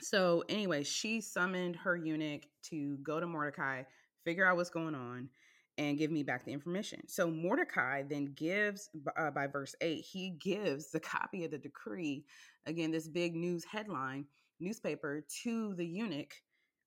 so 0.00 0.42
anyway 0.48 0.82
she 0.82 1.20
summoned 1.20 1.76
her 1.76 1.96
eunuch 1.96 2.42
to 2.62 2.96
go 2.98 3.20
to 3.20 3.26
mordecai 3.26 3.82
figure 4.24 4.46
out 4.46 4.56
what's 4.56 4.70
going 4.70 4.94
on 4.94 5.28
and 5.78 5.98
give 5.98 6.10
me 6.10 6.22
back 6.22 6.44
the 6.44 6.52
information 6.52 7.00
so 7.06 7.30
mordecai 7.30 8.02
then 8.02 8.26
gives 8.36 8.90
uh, 9.16 9.30
by 9.30 9.46
verse 9.46 9.74
8 9.80 10.00
he 10.00 10.30
gives 10.30 10.90
the 10.90 11.00
copy 11.00 11.44
of 11.44 11.50
the 11.50 11.58
decree 11.58 12.24
again 12.66 12.90
this 12.90 13.08
big 13.08 13.34
news 13.34 13.64
headline 13.64 14.24
newspaper 14.60 15.24
to 15.42 15.74
the 15.74 15.86
eunuch 15.86 16.34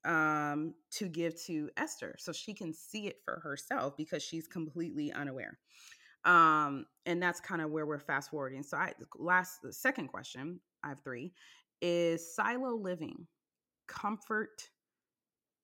um, 0.05 0.73
to 0.91 1.07
give 1.07 1.39
to 1.43 1.69
Esther 1.77 2.15
so 2.17 2.31
she 2.31 2.53
can 2.53 2.73
see 2.73 3.07
it 3.07 3.21
for 3.23 3.39
herself 3.39 3.95
because 3.97 4.23
she's 4.23 4.47
completely 4.47 5.11
unaware. 5.11 5.59
Um, 6.25 6.85
and 7.05 7.21
that's 7.21 7.39
kind 7.39 7.61
of 7.61 7.71
where 7.71 7.85
we're 7.85 7.99
fast 7.99 8.29
forwarding. 8.29 8.63
So, 8.63 8.77
I 8.77 8.93
last 9.17 9.59
second 9.71 10.07
question, 10.07 10.59
I 10.83 10.89
have 10.89 11.01
three, 11.01 11.33
is 11.81 12.35
silo 12.35 12.75
living, 12.75 13.27
comfort, 13.87 14.69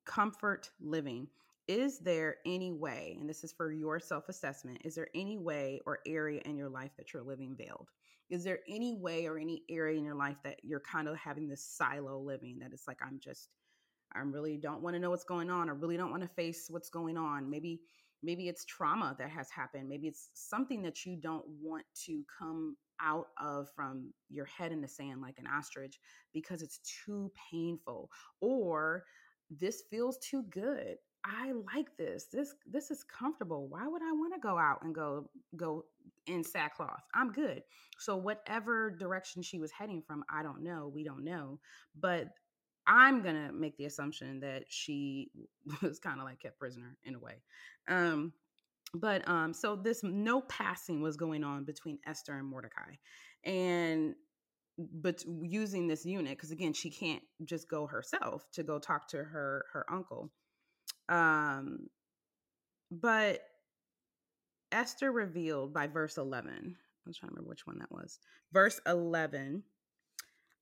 comfort 0.05 0.69
living. 0.81 1.27
Is 1.67 1.99
there 1.99 2.37
any 2.45 2.71
way, 2.71 3.15
and 3.19 3.29
this 3.29 3.43
is 3.43 3.53
for 3.53 3.71
your 3.71 3.99
self 3.99 4.27
assessment, 4.27 4.79
is 4.83 4.95
there 4.95 5.09
any 5.13 5.37
way 5.37 5.81
or 5.85 5.99
area 6.07 6.41
in 6.45 6.57
your 6.57 6.69
life 6.69 6.91
that 6.97 7.13
you're 7.13 7.23
living 7.23 7.55
veiled? 7.55 7.89
Is 8.29 8.43
there 8.43 8.59
any 8.67 8.95
way 8.95 9.25
or 9.25 9.37
any 9.37 9.63
area 9.69 9.97
in 9.97 10.03
your 10.03 10.15
life 10.15 10.37
that 10.43 10.57
you're 10.63 10.79
kind 10.81 11.07
of 11.07 11.17
having 11.17 11.47
this 11.47 11.63
silo 11.63 12.19
living 12.19 12.59
that 12.59 12.73
it's 12.73 12.87
like, 12.87 12.99
I'm 13.05 13.19
just, 13.19 13.49
I 14.13 14.19
really 14.19 14.57
don't 14.57 14.81
want 14.81 14.95
to 14.95 14.99
know 14.99 15.09
what's 15.09 15.23
going 15.23 15.49
on. 15.49 15.69
I 15.69 15.73
really 15.73 15.97
don't 15.97 16.11
want 16.11 16.23
to 16.23 16.29
face 16.29 16.67
what's 16.69 16.89
going 16.89 17.17
on. 17.17 17.49
Maybe 17.49 17.81
maybe 18.21 18.47
it's 18.47 18.65
trauma 18.65 19.15
that 19.17 19.29
has 19.29 19.49
happened. 19.49 19.87
Maybe 19.87 20.07
it's 20.07 20.29
something 20.33 20.81
that 20.83 21.05
you 21.05 21.15
don't 21.15 21.45
want 21.61 21.85
to 22.05 22.23
come 22.37 22.75
out 23.01 23.27
of 23.41 23.67
from 23.75 24.13
your 24.29 24.45
head 24.45 24.71
in 24.71 24.81
the 24.81 24.87
sand 24.87 25.21
like 25.21 25.37
an 25.37 25.47
ostrich 25.47 25.99
because 26.33 26.61
it's 26.61 26.79
too 27.05 27.31
painful 27.51 28.09
or 28.41 29.03
this 29.49 29.83
feels 29.89 30.17
too 30.19 30.43
good. 30.49 30.97
I 31.25 31.51
like 31.73 31.97
this. 31.97 32.27
This 32.31 32.53
this 32.65 32.91
is 32.91 33.03
comfortable. 33.03 33.67
Why 33.67 33.87
would 33.87 34.01
I 34.01 34.11
want 34.13 34.33
to 34.33 34.39
go 34.39 34.57
out 34.57 34.83
and 34.83 34.95
go 34.95 35.29
go 35.57 35.85
in 36.27 36.43
sackcloth? 36.43 37.03
I'm 37.13 37.31
good. 37.31 37.63
So 37.97 38.15
whatever 38.15 38.89
direction 38.91 39.41
she 39.41 39.59
was 39.59 39.71
heading 39.71 40.01
from, 40.01 40.23
I 40.33 40.43
don't 40.43 40.63
know. 40.63 40.89
We 40.93 41.03
don't 41.03 41.25
know. 41.25 41.59
But 41.99 42.29
I'm 42.87 43.21
gonna 43.21 43.51
make 43.51 43.77
the 43.77 43.85
assumption 43.85 44.39
that 44.39 44.63
she 44.69 45.29
was 45.81 45.99
kind 45.99 46.19
of 46.19 46.25
like 46.25 46.39
kept 46.39 46.57
prisoner 46.57 46.95
in 47.03 47.15
a 47.15 47.19
way. 47.19 47.41
Um, 47.87 48.33
but 48.93 49.27
um, 49.27 49.53
so 49.53 49.75
this 49.75 50.01
no 50.03 50.41
passing 50.41 51.01
was 51.01 51.17
going 51.17 51.43
on 51.43 51.63
between 51.63 51.99
Esther 52.05 52.37
and 52.37 52.47
Mordecai, 52.47 52.95
and 53.43 54.15
but 54.79 55.23
using 55.41 55.87
this 55.87 56.05
unit 56.05 56.37
because 56.37 56.51
again 56.51 56.73
she 56.73 56.89
can't 56.89 57.21
just 57.43 57.69
go 57.69 57.85
herself 57.85 58.49
to 58.53 58.63
go 58.63 58.79
talk 58.79 59.07
to 59.07 59.17
her 59.17 59.65
her 59.73 59.85
uncle 59.91 60.31
um 61.09 61.87
but 62.91 63.41
esther 64.71 65.11
revealed 65.11 65.73
by 65.73 65.87
verse 65.87 66.17
11 66.17 66.75
i 66.77 67.09
was 67.09 67.17
trying 67.17 67.29
to 67.29 67.35
remember 67.35 67.49
which 67.49 67.67
one 67.67 67.79
that 67.79 67.91
was 67.91 68.19
verse 68.53 68.79
11 68.85 69.63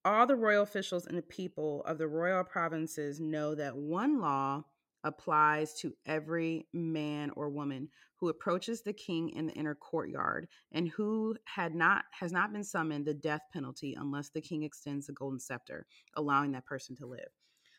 all 0.04 0.26
the 0.26 0.36
royal 0.36 0.64
officials 0.64 1.06
and 1.06 1.18
the 1.18 1.24
people 1.24 1.84
of 1.86 1.98
the 1.98 2.08
royal 2.08 2.44
provinces 2.44 3.20
know 3.20 3.54
that 3.54 3.76
one 3.76 4.20
law 4.20 4.64
applies 5.04 5.74
to 5.76 5.94
every 6.06 6.68
man 6.74 7.32
or 7.36 7.50
woman 7.50 7.90
who 8.16 8.30
approaches 8.30 8.82
the 8.82 8.94
king 8.94 9.30
in 9.30 9.46
the 9.46 9.54
inner 9.54 9.76
courtyard 9.76 10.48
and 10.72 10.90
who 10.90 11.36
had 11.46 11.76
not 11.76 12.06
has 12.12 12.32
not 12.32 12.52
been 12.52 12.64
summoned 12.64 13.06
the 13.06 13.14
death 13.14 13.42
penalty 13.54 13.96
unless 13.98 14.30
the 14.30 14.42
king 14.42 14.64
extends 14.64 15.08
the 15.08 15.14
golden 15.14 15.40
scepter 15.40 15.86
allowing 16.16 16.52
that 16.52 16.66
person 16.66 16.96
to 16.96 17.06
live. 17.06 17.30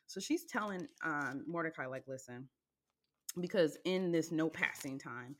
So 0.07 0.21
she's 0.21 0.45
telling 0.45 0.87
um, 1.05 1.45
mordecai 1.47 1.87
like 1.87 2.05
listen 2.07 2.49
because 3.41 3.77
in 3.85 4.11
this 4.11 4.33
no 4.33 4.49
passing 4.49 4.99
time 4.99 5.37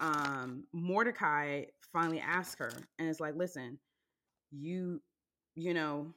um, 0.00 0.64
mordecai 0.72 1.64
finally 1.92 2.20
asks 2.20 2.58
her 2.58 2.72
and 2.98 3.08
it's 3.08 3.20
like 3.20 3.34
listen 3.34 3.78
you 4.50 5.00
you 5.54 5.74
know 5.74 6.12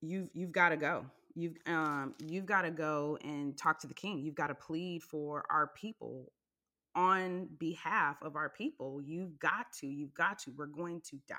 you've 0.00 0.28
you've 0.34 0.52
got 0.52 0.70
to 0.70 0.76
go 0.76 1.04
You've 1.34 1.56
um 1.66 2.14
you've 2.18 2.46
got 2.46 2.62
to 2.62 2.70
go 2.70 3.18
and 3.24 3.56
talk 3.56 3.80
to 3.80 3.86
the 3.86 3.94
king. 3.94 4.20
You've 4.20 4.34
got 4.34 4.48
to 4.48 4.54
plead 4.54 5.02
for 5.02 5.44
our 5.50 5.68
people 5.68 6.32
on 6.94 7.48
behalf 7.58 8.20
of 8.22 8.36
our 8.36 8.50
people. 8.50 9.00
You've 9.02 9.38
got 9.38 9.66
to. 9.80 9.86
You've 9.86 10.14
got 10.14 10.38
to. 10.40 10.52
We're 10.56 10.66
going 10.66 11.00
to 11.10 11.18
die. 11.28 11.36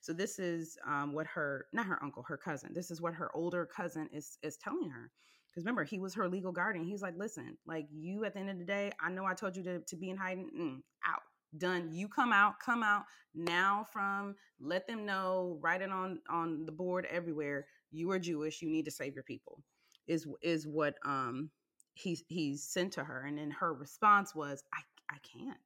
So 0.00 0.14
this 0.14 0.38
is 0.38 0.78
um, 0.86 1.12
what 1.12 1.26
her 1.26 1.66
not 1.72 1.86
her 1.86 2.02
uncle, 2.02 2.24
her 2.28 2.36
cousin. 2.36 2.72
This 2.74 2.90
is 2.90 3.00
what 3.00 3.14
her 3.14 3.30
older 3.34 3.66
cousin 3.66 4.08
is 4.12 4.38
is 4.42 4.56
telling 4.56 4.90
her. 4.90 5.10
Because 5.50 5.64
remember, 5.64 5.84
he 5.84 5.98
was 5.98 6.14
her 6.14 6.28
legal 6.28 6.52
guardian. 6.52 6.86
He's 6.86 7.02
like, 7.02 7.14
listen, 7.16 7.58
like 7.66 7.86
you 7.92 8.24
at 8.24 8.34
the 8.34 8.40
end 8.40 8.50
of 8.50 8.58
the 8.58 8.64
day, 8.64 8.92
I 9.00 9.10
know 9.10 9.24
I 9.24 9.34
told 9.34 9.56
you 9.56 9.64
to, 9.64 9.80
to 9.80 9.96
be 9.96 10.10
in 10.10 10.16
hiding. 10.16 10.48
Mm, 10.56 10.82
out 11.06 11.22
done 11.58 11.88
you 11.90 12.06
come 12.06 12.32
out 12.32 12.54
come 12.64 12.82
out 12.82 13.02
now 13.34 13.84
from 13.92 14.36
let 14.60 14.86
them 14.86 15.04
know 15.04 15.58
write 15.60 15.82
it 15.82 15.90
on 15.90 16.20
on 16.30 16.64
the 16.64 16.70
board 16.70 17.06
everywhere 17.10 17.66
you 17.90 18.10
are 18.10 18.18
jewish 18.18 18.62
you 18.62 18.70
need 18.70 18.84
to 18.84 18.90
save 18.90 19.14
your 19.14 19.24
people 19.24 19.62
is 20.06 20.26
is 20.42 20.66
what 20.66 20.94
um 21.04 21.50
he 21.94 22.18
he 22.28 22.56
sent 22.56 22.92
to 22.92 23.04
her 23.04 23.24
and 23.26 23.38
then 23.38 23.50
her 23.50 23.72
response 23.72 24.34
was 24.34 24.62
i 24.74 24.80
i 25.10 25.16
can't 25.22 25.58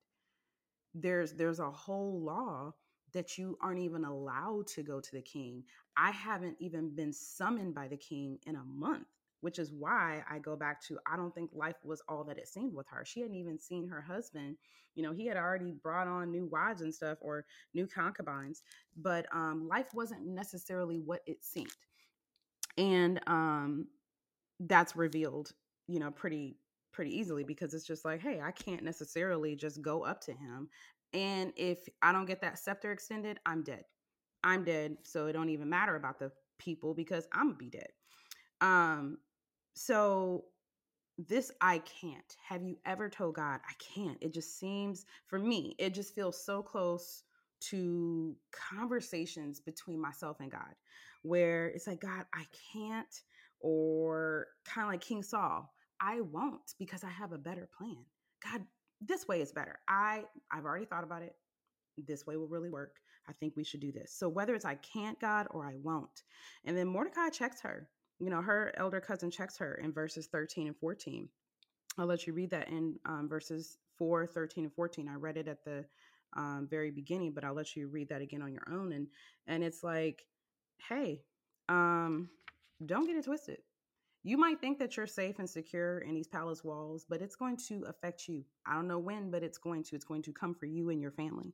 there's 0.94 1.32
there's 1.34 1.60
a 1.60 1.70
whole 1.70 2.20
law 2.20 2.72
that 3.12 3.38
you 3.38 3.56
aren't 3.60 3.80
even 3.80 4.04
allowed 4.04 4.66
to 4.66 4.82
go 4.82 5.00
to 5.00 5.12
the 5.12 5.22
king 5.22 5.62
i 5.96 6.10
haven't 6.10 6.56
even 6.60 6.94
been 6.94 7.12
summoned 7.12 7.74
by 7.74 7.88
the 7.88 7.96
king 7.96 8.38
in 8.46 8.56
a 8.56 8.64
month 8.64 9.06
which 9.44 9.58
is 9.58 9.70
why 9.72 10.24
I 10.30 10.38
go 10.38 10.56
back 10.56 10.82
to 10.87 10.98
I 11.06 11.16
don't 11.18 11.34
think 11.34 11.50
life 11.52 11.76
was 11.84 12.00
all 12.08 12.24
that 12.24 12.38
it 12.38 12.48
seemed 12.48 12.72
with 12.72 12.87
her. 12.88 13.04
She 13.04 13.20
hadn't 13.20 13.37
even 13.37 13.60
seen 13.60 13.87
her 13.88 14.00
husband. 14.00 14.56
You 14.94 15.02
know, 15.02 15.12
he 15.12 15.26
had 15.26 15.37
already 15.37 15.70
brought 15.70 16.08
on 16.08 16.30
new 16.30 16.46
wives 16.46 16.80
and 16.80 16.94
stuff 16.94 17.18
or 17.20 17.44
new 17.74 17.87
concubines, 17.87 18.62
but 18.96 19.26
um, 19.34 19.68
life 19.68 19.92
wasn't 19.92 20.26
necessarily 20.26 20.98
what 20.98 21.20
it 21.26 21.44
seemed. 21.44 21.68
And 22.76 23.20
um, 23.26 23.87
that's 24.60 24.96
revealed, 24.96 25.52
you 25.88 26.00
know, 26.00 26.10
pretty 26.10 26.56
pretty 26.92 27.16
easily 27.18 27.42
because 27.42 27.74
it's 27.74 27.87
just 27.87 28.04
like, 28.04 28.20
hey, 28.22 28.40
I 28.40 28.52
can't 28.52 28.84
necessarily 28.84 29.56
just 29.56 29.82
go 29.82 30.04
up 30.04 30.20
to 30.22 30.32
him. 30.32 30.68
And 31.12 31.52
if 31.56 31.88
I 32.02 32.12
don't 32.12 32.26
get 32.26 32.40
that 32.42 32.58
scepter 32.58 32.92
extended, 32.92 33.38
I'm 33.44 33.62
dead. 33.62 33.84
I'm 34.44 34.64
dead. 34.64 34.98
So 35.02 35.26
it 35.26 35.32
don't 35.32 35.48
even 35.48 35.68
matter 35.68 35.96
about 35.96 36.18
the 36.18 36.30
people 36.58 36.94
because 36.94 37.26
I'm 37.32 37.48
gonna 37.48 37.56
be 37.56 37.70
dead. 37.70 37.88
Um, 38.60 39.18
so 39.74 40.44
this 41.18 41.52
I 41.60 41.78
can't. 41.78 42.37
Have 42.48 42.62
you 42.62 42.76
ever 42.84 43.08
told 43.08 43.37
God, 43.37 43.60
I 43.68 43.72
can't? 43.78 44.18
It 44.20 44.32
just 44.34 44.58
seems, 44.58 45.04
for 45.26 45.38
me, 45.38 45.74
it 45.78 45.94
just 45.94 46.14
feels 46.14 46.44
so 46.44 46.62
close 46.62 47.22
to 47.70 48.37
conversations 48.52 49.60
between 49.60 50.00
myself 50.00 50.38
and 50.40 50.50
God, 50.50 50.74
where 51.24 51.66
it's 51.66 51.87
like, 51.87 52.00
God, 52.00 52.24
I 52.32 52.44
can't, 52.72 53.22
or 53.60 54.46
kind 54.64 54.87
of 54.87 54.92
like 54.92 55.00
King 55.00 55.22
Saul, 55.22 55.72
I 56.00 56.20
won't 56.20 56.74
because 56.78 57.02
I 57.02 57.10
have 57.10 57.32
a 57.32 57.38
better 57.38 57.68
plan. 57.76 58.04
God, 58.42 58.62
this 59.00 59.26
way 59.26 59.40
is 59.40 59.52
better. 59.52 59.78
I 59.88 60.24
I've 60.52 60.64
already 60.64 60.84
thought 60.84 61.04
about 61.04 61.22
it. 61.22 61.34
This 61.98 62.26
way 62.26 62.37
will 62.37 62.48
really 62.48 62.70
work. 62.70 62.96
I 63.28 63.32
think 63.32 63.54
we 63.56 63.64
should 63.64 63.80
do 63.80 63.92
this. 63.92 64.12
So 64.14 64.28
whether 64.28 64.54
it's 64.54 64.64
I 64.64 64.76
can't, 64.76 65.18
God, 65.18 65.46
or 65.50 65.66
I 65.66 65.74
won't. 65.82 66.22
And 66.64 66.76
then 66.76 66.87
Mordecai 66.87 67.30
checks 67.30 67.60
her 67.62 67.88
you 68.18 68.30
know, 68.30 68.40
her 68.40 68.72
elder 68.76 69.00
cousin 69.00 69.30
checks 69.30 69.58
her 69.58 69.74
in 69.74 69.92
verses 69.92 70.28
13 70.30 70.68
and 70.68 70.76
14. 70.76 71.28
I'll 71.98 72.06
let 72.06 72.26
you 72.26 72.32
read 72.32 72.50
that 72.50 72.68
in 72.68 72.96
um, 73.06 73.28
verses 73.28 73.78
4, 73.98 74.26
13, 74.26 74.64
and 74.64 74.72
14. 74.72 75.08
I 75.08 75.14
read 75.14 75.37
it 75.37 75.48
at 75.48 75.64
the 75.64 75.84
um, 76.37 76.66
very 76.68 76.90
beginning, 76.90 77.32
but 77.32 77.44
I'll 77.44 77.54
let 77.54 77.76
you 77.76 77.88
read 77.88 78.08
that 78.08 78.22
again 78.22 78.42
on 78.42 78.52
your 78.52 78.66
own. 78.70 78.92
And 78.92 79.08
and 79.46 79.62
it's 79.62 79.82
like, 79.82 80.22
hey, 80.88 81.22
um, 81.68 82.28
don't 82.84 83.06
get 83.06 83.16
it 83.16 83.24
twisted. 83.24 83.58
You 84.26 84.38
might 84.38 84.58
think 84.58 84.78
that 84.78 84.96
you're 84.96 85.06
safe 85.06 85.38
and 85.38 85.48
secure 85.48 85.98
in 85.98 86.14
these 86.14 86.26
palace 86.26 86.64
walls, 86.64 87.04
but 87.06 87.20
it's 87.20 87.37
going 87.37 87.58
to 87.68 87.84
affect 87.87 88.26
you. 88.26 88.42
I 88.66 88.74
don't 88.74 88.88
know 88.88 88.98
when, 88.98 89.30
but 89.30 89.42
it's 89.42 89.58
going 89.58 89.82
to. 89.84 89.96
It's 89.96 90.04
going 90.06 90.22
to 90.22 90.32
come 90.32 90.54
for 90.54 90.64
you 90.64 90.88
and 90.88 91.00
your 91.00 91.10
family. 91.10 91.52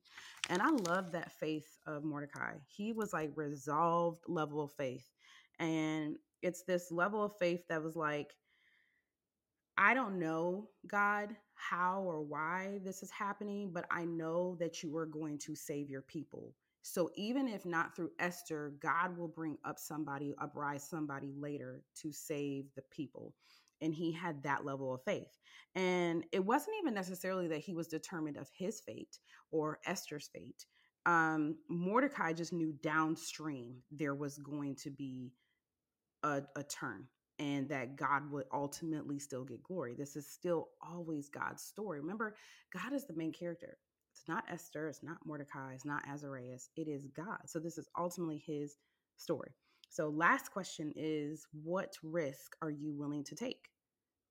And 0.48 0.62
I 0.62 0.70
love 0.70 1.10
that 1.10 1.32
faith 1.32 1.78
of 1.86 2.04
Mordecai. 2.04 2.52
He 2.68 2.92
was 2.92 3.12
like 3.12 3.32
resolved 3.34 4.22
level 4.28 4.62
of 4.62 4.70
faith. 4.72 5.10
And 5.58 6.16
it's 6.42 6.62
this 6.62 6.92
level 6.92 7.24
of 7.24 7.36
faith 7.38 7.66
that 7.68 7.82
was 7.82 7.96
like, 7.96 8.36
I 9.76 9.92
don't 9.92 10.20
know, 10.20 10.68
God, 10.86 11.30
how 11.54 12.02
or 12.02 12.22
why 12.22 12.78
this 12.84 13.02
is 13.02 13.10
happening, 13.10 13.70
but 13.72 13.86
I 13.90 14.04
know 14.04 14.56
that 14.60 14.82
you 14.82 14.96
are 14.96 15.06
going 15.06 15.38
to 15.38 15.56
save 15.56 15.90
your 15.90 16.02
people. 16.02 16.54
So 16.82 17.10
even 17.14 17.48
if 17.48 17.66
not 17.66 17.94
through 17.94 18.10
Esther, 18.18 18.74
God 18.80 19.16
will 19.16 19.28
bring 19.28 19.58
up 19.64 19.78
somebody, 19.78 20.34
uprise 20.40 20.88
somebody 20.88 21.32
later 21.38 21.82
to 22.02 22.12
save 22.12 22.66
the 22.74 22.82
people. 22.90 23.34
And 23.82 23.94
he 23.94 24.12
had 24.12 24.42
that 24.42 24.64
level 24.64 24.94
of 24.94 25.02
faith. 25.04 25.38
And 25.74 26.24
it 26.32 26.44
wasn't 26.44 26.76
even 26.80 26.94
necessarily 26.94 27.48
that 27.48 27.60
he 27.60 27.74
was 27.74 27.88
determined 27.88 28.36
of 28.36 28.50
his 28.56 28.80
fate 28.80 29.18
or 29.50 29.78
Esther's 29.86 30.28
fate. 30.34 30.66
Um, 31.06 31.56
Mordecai 31.68 32.32
just 32.32 32.52
knew 32.52 32.72
downstream 32.82 33.76
there 33.90 34.14
was 34.14 34.38
going 34.38 34.76
to 34.76 34.90
be 34.90 35.32
a, 36.22 36.42
a 36.56 36.62
turn 36.62 37.06
and 37.38 37.68
that 37.70 37.96
God 37.96 38.30
would 38.30 38.44
ultimately 38.52 39.18
still 39.18 39.44
get 39.44 39.62
glory. 39.62 39.94
This 39.96 40.14
is 40.14 40.30
still 40.30 40.68
always 40.82 41.30
God's 41.30 41.62
story. 41.62 42.00
Remember, 42.00 42.36
God 42.70 42.92
is 42.92 43.06
the 43.06 43.14
main 43.14 43.32
character. 43.32 43.78
Not 44.30 44.44
Esther, 44.48 44.86
it's 44.86 45.02
not 45.02 45.18
Mordecai, 45.26 45.74
it's 45.74 45.84
not 45.84 46.04
Azarias, 46.08 46.70
it 46.76 46.86
is 46.86 47.08
God. 47.08 47.40
So 47.46 47.58
this 47.58 47.78
is 47.78 47.88
ultimately 47.98 48.40
his 48.46 48.76
story. 49.16 49.50
So 49.88 50.08
last 50.08 50.52
question 50.52 50.92
is 50.94 51.44
what 51.64 51.94
risk 52.04 52.54
are 52.62 52.70
you 52.70 52.92
willing 52.92 53.24
to 53.24 53.34
take? 53.34 53.68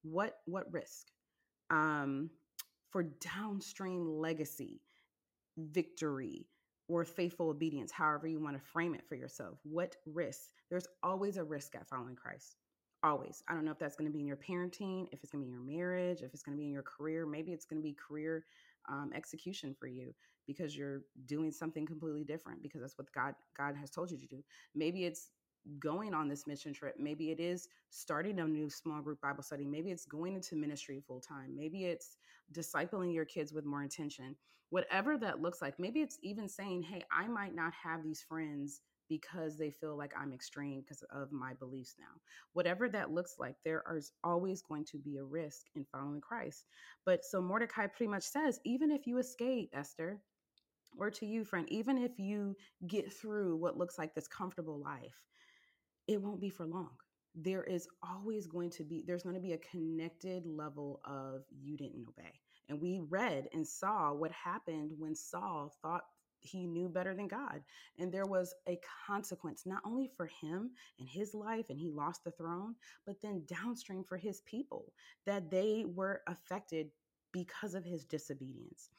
What 0.04 0.38
what 0.46 0.72
risk? 0.72 1.08
Um 1.70 2.30
for 2.92 3.04
downstream 3.04 4.08
legacy, 4.08 4.82
victory, 5.58 6.48
or 6.88 7.04
faithful 7.04 7.50
obedience, 7.50 7.92
however 7.92 8.26
you 8.26 8.40
want 8.40 8.56
to 8.56 8.72
frame 8.72 8.96
it 8.96 9.06
for 9.06 9.16
yourself. 9.16 9.60
What 9.64 9.98
risk? 10.06 10.40
There's 10.70 10.88
always 11.04 11.36
a 11.36 11.44
risk 11.44 11.76
at 11.76 11.90
following 11.90 12.16
Christ. 12.16 12.56
Always. 13.02 13.44
I 13.48 13.54
don't 13.54 13.64
know 13.64 13.72
if 13.72 13.80
that's 13.80 13.96
going 13.96 14.10
to 14.10 14.14
be 14.14 14.20
in 14.20 14.28
your 14.28 14.38
parenting, 14.38 15.08
if 15.14 15.24
it's 15.24 15.32
going 15.32 15.42
to 15.44 15.48
be 15.48 15.54
in 15.54 15.54
your 15.54 15.62
marriage, 15.80 16.22
if 16.22 16.34
it's 16.34 16.44
going 16.44 16.58
to 16.58 16.60
be 16.60 16.66
in 16.66 16.74
your 16.74 16.84
career. 16.84 17.26
Maybe 17.26 17.54
it's 17.54 17.66
going 17.66 17.82
to 17.82 17.88
be 17.88 17.94
career 17.96 18.44
um, 18.90 19.12
execution 19.16 19.74
for 19.80 19.88
you 19.88 20.14
because 20.48 20.76
you're 20.76 21.04
doing 21.26 21.52
something 21.52 21.86
completely 21.86 22.24
different 22.26 22.62
because 22.62 22.82
that's 22.82 22.98
what 22.98 23.12
God 23.14 23.36
God 23.56 23.76
has 23.78 23.90
told 23.90 24.12
you 24.12 24.18
to 24.18 24.26
do. 24.28 24.44
Maybe 24.76 25.06
it's 25.06 25.30
going 25.80 26.14
on 26.14 26.28
this 26.28 26.48
mission 26.48 26.74
trip. 26.74 26.96
Maybe 27.00 27.32
it 27.32 27.40
is 27.40 27.70
starting 27.90 28.40
a 28.40 28.48
new 28.48 28.70
small 28.70 29.02
group 29.02 29.22
Bible 29.22 29.44
study. 29.44 29.66
Maybe 29.66 29.92
it's 29.92 30.06
going 30.06 30.36
into 30.36 30.56
ministry 30.56 31.02
full 31.06 31.22
time. 31.22 31.56
Maybe 31.56 31.86
it's 31.86 32.18
discipling 32.54 33.14
your 33.14 33.26
kids 33.26 33.54
with 33.54 33.66
more 33.66 33.84
intention. 33.84 34.36
Whatever 34.72 35.18
that 35.18 35.42
looks 35.42 35.62
like. 35.62 35.80
Maybe 35.80 36.02
it's 36.02 36.18
even 36.22 36.48
saying, 36.48 36.84
hey, 36.84 37.04
I 37.12 37.28
might 37.28 37.56
not 37.56 37.74
have 37.74 38.04
these 38.04 38.24
friends 38.28 38.82
because 39.10 39.58
they 39.58 39.72
feel 39.72 39.98
like 39.98 40.14
I'm 40.18 40.34
extreme 40.34 40.82
because 40.82 41.04
of 41.12 41.32
my 41.32 41.54
beliefs 41.56 41.96
now. 42.00 42.22
Whatever 42.54 42.90
that 42.90 43.12
looks 43.12 43.36
like, 43.40 43.56
there 43.66 43.84
is 43.96 44.12
always 44.24 44.62
going 44.62 44.86
to 44.86 45.00
be 45.00 45.18
a 45.18 45.24
risk 45.24 45.66
in 45.76 45.86
following 45.92 46.22
Christ. 46.22 46.66
But 47.06 47.26
so 47.26 47.42
Mordecai 47.42 47.88
pretty 47.88 48.10
much 48.12 48.24
says, 48.24 48.60
even 48.66 48.92
if 48.92 49.08
you 49.08 49.18
escape, 49.20 49.72
Esther, 49.74 50.22
or 50.98 51.12
to 51.12 51.26
you, 51.26 51.46
friend, 51.46 51.68
even 51.72 51.98
if 51.98 52.20
you 52.20 52.56
get 52.88 53.12
through 53.14 53.58
what 53.58 53.78
looks 53.78 53.98
like 53.98 54.14
this 54.16 54.28
comfortable 54.28 54.80
life, 54.80 55.16
it 56.08 56.22
won't 56.22 56.42
be 56.42 56.50
for 56.50 56.66
long. 56.66 56.92
there 57.36 57.64
is 57.64 57.88
always 58.04 58.48
going 58.48 58.70
to 58.72 58.84
be 58.84 59.04
there's 59.08 59.24
going 59.24 59.36
to 59.36 59.42
be 59.42 59.54
a 59.54 59.58
connected 59.72 60.46
level 60.46 61.00
of 61.06 61.44
you 61.62 61.78
didn't 61.78 62.06
obey 62.10 62.34
and 62.70 62.82
we 62.82 63.00
read 63.10 63.48
and 63.54 63.68
saw 63.68 64.14
what 64.14 64.32
happened 64.32 64.92
when 64.98 65.16
saul 65.16 65.72
thought 65.82 66.04
he 66.42 66.66
knew 66.66 66.90
better 66.90 67.14
than 67.14 67.28
god 67.28 67.62
and 67.98 68.12
there 68.12 68.26
was 68.26 68.54
a 68.68 68.80
consequence 69.08 69.66
not 69.66 69.82
only 69.86 70.10
for 70.16 70.28
him 70.42 70.72
and 71.00 71.08
his 71.08 71.34
life 71.34 71.70
and 71.70 71.80
he 71.80 71.92
lost 71.92 72.24
the 72.24 72.32
throne 72.32 72.76
but 73.06 73.22
then 73.22 73.44
downstream 73.48 74.04
for 74.04 74.18
his 74.18 74.42
people 74.42 74.94
that 75.26 75.50
they 75.50 75.86
were 75.96 76.22
affected 76.28 76.90
because 77.32 77.76
of 77.76 77.84
his 77.86 78.06
disobedience 78.06 78.90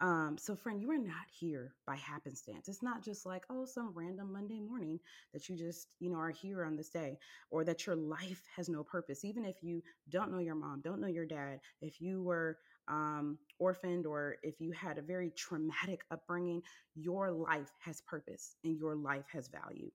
um, 0.00 0.36
so, 0.38 0.56
friend, 0.56 0.80
you 0.82 0.90
are 0.90 0.98
not 0.98 1.26
here 1.30 1.74
by 1.86 1.96
happenstance. 1.96 2.68
It's 2.68 2.82
not 2.82 3.02
just 3.02 3.24
like, 3.24 3.44
oh, 3.48 3.64
some 3.64 3.92
random 3.94 4.32
Monday 4.32 4.60
morning 4.60 4.98
that 5.32 5.48
you 5.48 5.56
just, 5.56 5.88
you 6.00 6.10
know, 6.10 6.18
are 6.18 6.30
here 6.30 6.64
on 6.64 6.76
this 6.76 6.88
day, 6.88 7.16
or 7.50 7.64
that 7.64 7.86
your 7.86 7.96
life 7.96 8.42
has 8.56 8.68
no 8.68 8.82
purpose. 8.82 9.24
Even 9.24 9.44
if 9.44 9.62
you 9.62 9.82
don't 10.10 10.32
know 10.32 10.40
your 10.40 10.56
mom, 10.56 10.80
don't 10.80 11.00
know 11.00 11.06
your 11.06 11.26
dad, 11.26 11.60
if 11.80 12.00
you 12.00 12.22
were 12.22 12.58
um, 12.88 13.38
orphaned, 13.58 14.06
or 14.06 14.36
if 14.42 14.60
you 14.60 14.72
had 14.72 14.98
a 14.98 15.02
very 15.02 15.30
traumatic 15.30 16.02
upbringing, 16.10 16.62
your 16.94 17.32
life 17.32 17.72
has 17.80 18.00
purpose 18.02 18.56
and 18.64 18.78
your 18.78 18.94
life 18.94 19.26
has 19.32 19.48
value. 19.48 19.90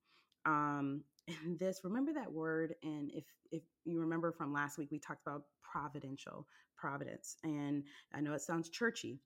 Um, 0.45 1.03
and 1.45 1.59
this, 1.59 1.81
remember 1.83 2.13
that 2.13 2.31
word. 2.31 2.75
And 2.83 3.11
if 3.13 3.25
if 3.51 3.63
you 3.85 3.99
remember 3.99 4.31
from 4.31 4.53
last 4.53 4.77
week, 4.77 4.89
we 4.91 4.99
talked 4.99 5.21
about 5.25 5.43
providential, 5.63 6.47
providence. 6.77 7.37
And 7.43 7.83
I 8.13 8.21
know 8.21 8.33
it 8.33 8.41
sounds 8.41 8.69
churchy 8.69 9.19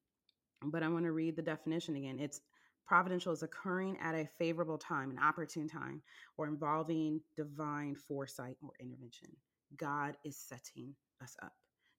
but 0.71 0.84
I 0.84 0.89
want 0.89 1.06
to 1.06 1.12
read 1.12 1.36
the 1.36 1.41
definition 1.41 1.95
again. 1.95 2.19
It's 2.19 2.41
providential 2.88 3.34
is 3.34 3.43
occurring 3.43 3.97
at 4.02 4.15
a 4.15 4.30
favorable 4.39 4.78
time, 4.78 5.12
an 5.12 5.19
opportune 5.19 5.67
time, 5.67 6.02
or 6.38 6.47
involving 6.47 7.21
divine 7.36 7.95
foresight 7.95 8.58
or 8.62 8.71
intervention. 8.80 9.30
God 9.78 10.15
is 10.23 10.38
setting 10.38 10.95
us 11.21 11.36
up. 11.43 11.54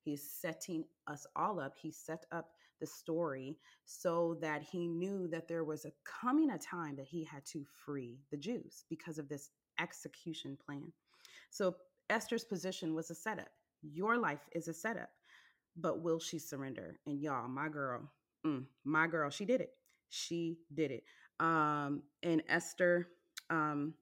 He 0.05 0.13
is 0.13 0.31
setting 0.31 0.85
us 1.07 1.27
all 1.37 1.61
up. 1.61 1.75
He 1.81 1.91
set 1.91 2.25
up 2.33 2.51
the 2.81 2.87
story 2.87 3.57
so 3.87 4.37
that 4.41 4.63
he 4.63 4.87
knew 4.87 5.29
that 5.29 5.49
there 5.49 5.65
was 5.65 5.85
a 5.85 5.93
coming 6.05 6.51
a 6.51 6.59
time 6.59 6.97
that 6.97 7.07
he 7.07 7.25
had 7.25 7.45
to 7.47 7.65
free 7.85 8.19
the 8.31 8.37
Jews 8.37 8.85
because 8.91 9.19
of 9.19 9.29
this 9.29 9.51
execution 9.81 10.59
plan. 10.65 10.93
So 11.51 11.77
Esther's 12.11 12.45
position 12.45 12.95
was 12.95 13.11
a 13.11 13.15
setup. 13.15 13.49
Your 13.83 14.19
life 14.19 14.49
is 14.53 14.69
a 14.69 14.75
setup, 14.75 15.11
but 15.77 16.03
will 16.03 16.19
she 16.19 16.39
surrender? 16.39 16.99
And 17.07 17.21
y'all, 17.21 17.49
my 17.49 17.69
girl, 17.69 18.11
mm, 18.47 18.65
my 18.85 19.07
girl, 19.07 19.31
she 19.31 19.45
did 19.45 19.61
it. 19.61 19.71
She 20.11 20.59
did 20.75 20.91
it. 20.91 21.05
Um, 21.41 22.03
and 22.23 22.43
Esther, 22.49 23.09
um, 23.51 23.95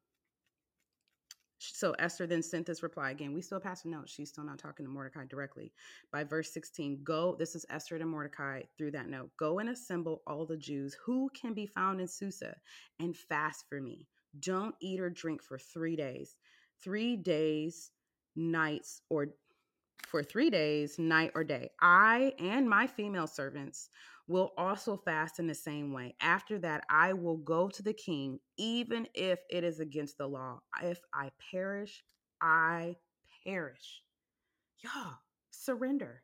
so 1.72 1.92
Esther 1.98 2.26
then 2.26 2.42
sent 2.42 2.66
this 2.66 2.82
reply 2.82 3.10
again. 3.10 3.32
We 3.32 3.42
still 3.42 3.60
pass 3.60 3.84
a 3.84 3.88
note. 3.88 4.08
She's 4.08 4.28
still 4.28 4.44
not 4.44 4.58
talking 4.58 4.84
to 4.84 4.90
Mordecai 4.90 5.24
directly. 5.26 5.72
By 6.12 6.24
verse 6.24 6.52
16, 6.52 7.00
go. 7.04 7.36
This 7.38 7.54
is 7.54 7.66
Esther 7.70 7.98
to 7.98 8.04
Mordecai 8.06 8.62
through 8.76 8.92
that 8.92 9.08
note. 9.08 9.30
Go 9.38 9.58
and 9.58 9.68
assemble 9.68 10.22
all 10.26 10.46
the 10.46 10.56
Jews 10.56 10.96
who 11.04 11.30
can 11.34 11.54
be 11.54 11.66
found 11.66 12.00
in 12.00 12.08
Susa 12.08 12.56
and 12.98 13.16
fast 13.16 13.64
for 13.68 13.80
me. 13.80 14.06
Don't 14.40 14.74
eat 14.80 15.00
or 15.00 15.10
drink 15.10 15.42
for 15.42 15.58
three 15.58 15.96
days. 15.96 16.36
Three 16.82 17.16
days, 17.16 17.90
nights, 18.34 19.02
or 19.08 19.28
for 20.12 20.22
three 20.22 20.50
days, 20.50 20.98
night 20.98 21.32
or 21.34 21.42
day. 21.42 21.70
I 21.80 22.34
and 22.38 22.68
my 22.68 22.86
female 22.86 23.26
servants 23.26 23.88
will 24.28 24.52
also 24.58 24.94
fast 24.94 25.38
in 25.38 25.46
the 25.46 25.54
same 25.54 25.90
way. 25.90 26.14
After 26.20 26.58
that, 26.58 26.84
I 26.90 27.14
will 27.14 27.38
go 27.38 27.68
to 27.70 27.82
the 27.82 27.94
king, 27.94 28.38
even 28.58 29.08
if 29.14 29.40
it 29.50 29.64
is 29.64 29.80
against 29.80 30.18
the 30.18 30.26
law. 30.26 30.60
If 30.82 31.00
I 31.14 31.30
perish, 31.50 32.04
I 32.42 32.96
perish. 33.44 34.02
Y'all, 34.84 35.14
surrender. 35.50 36.22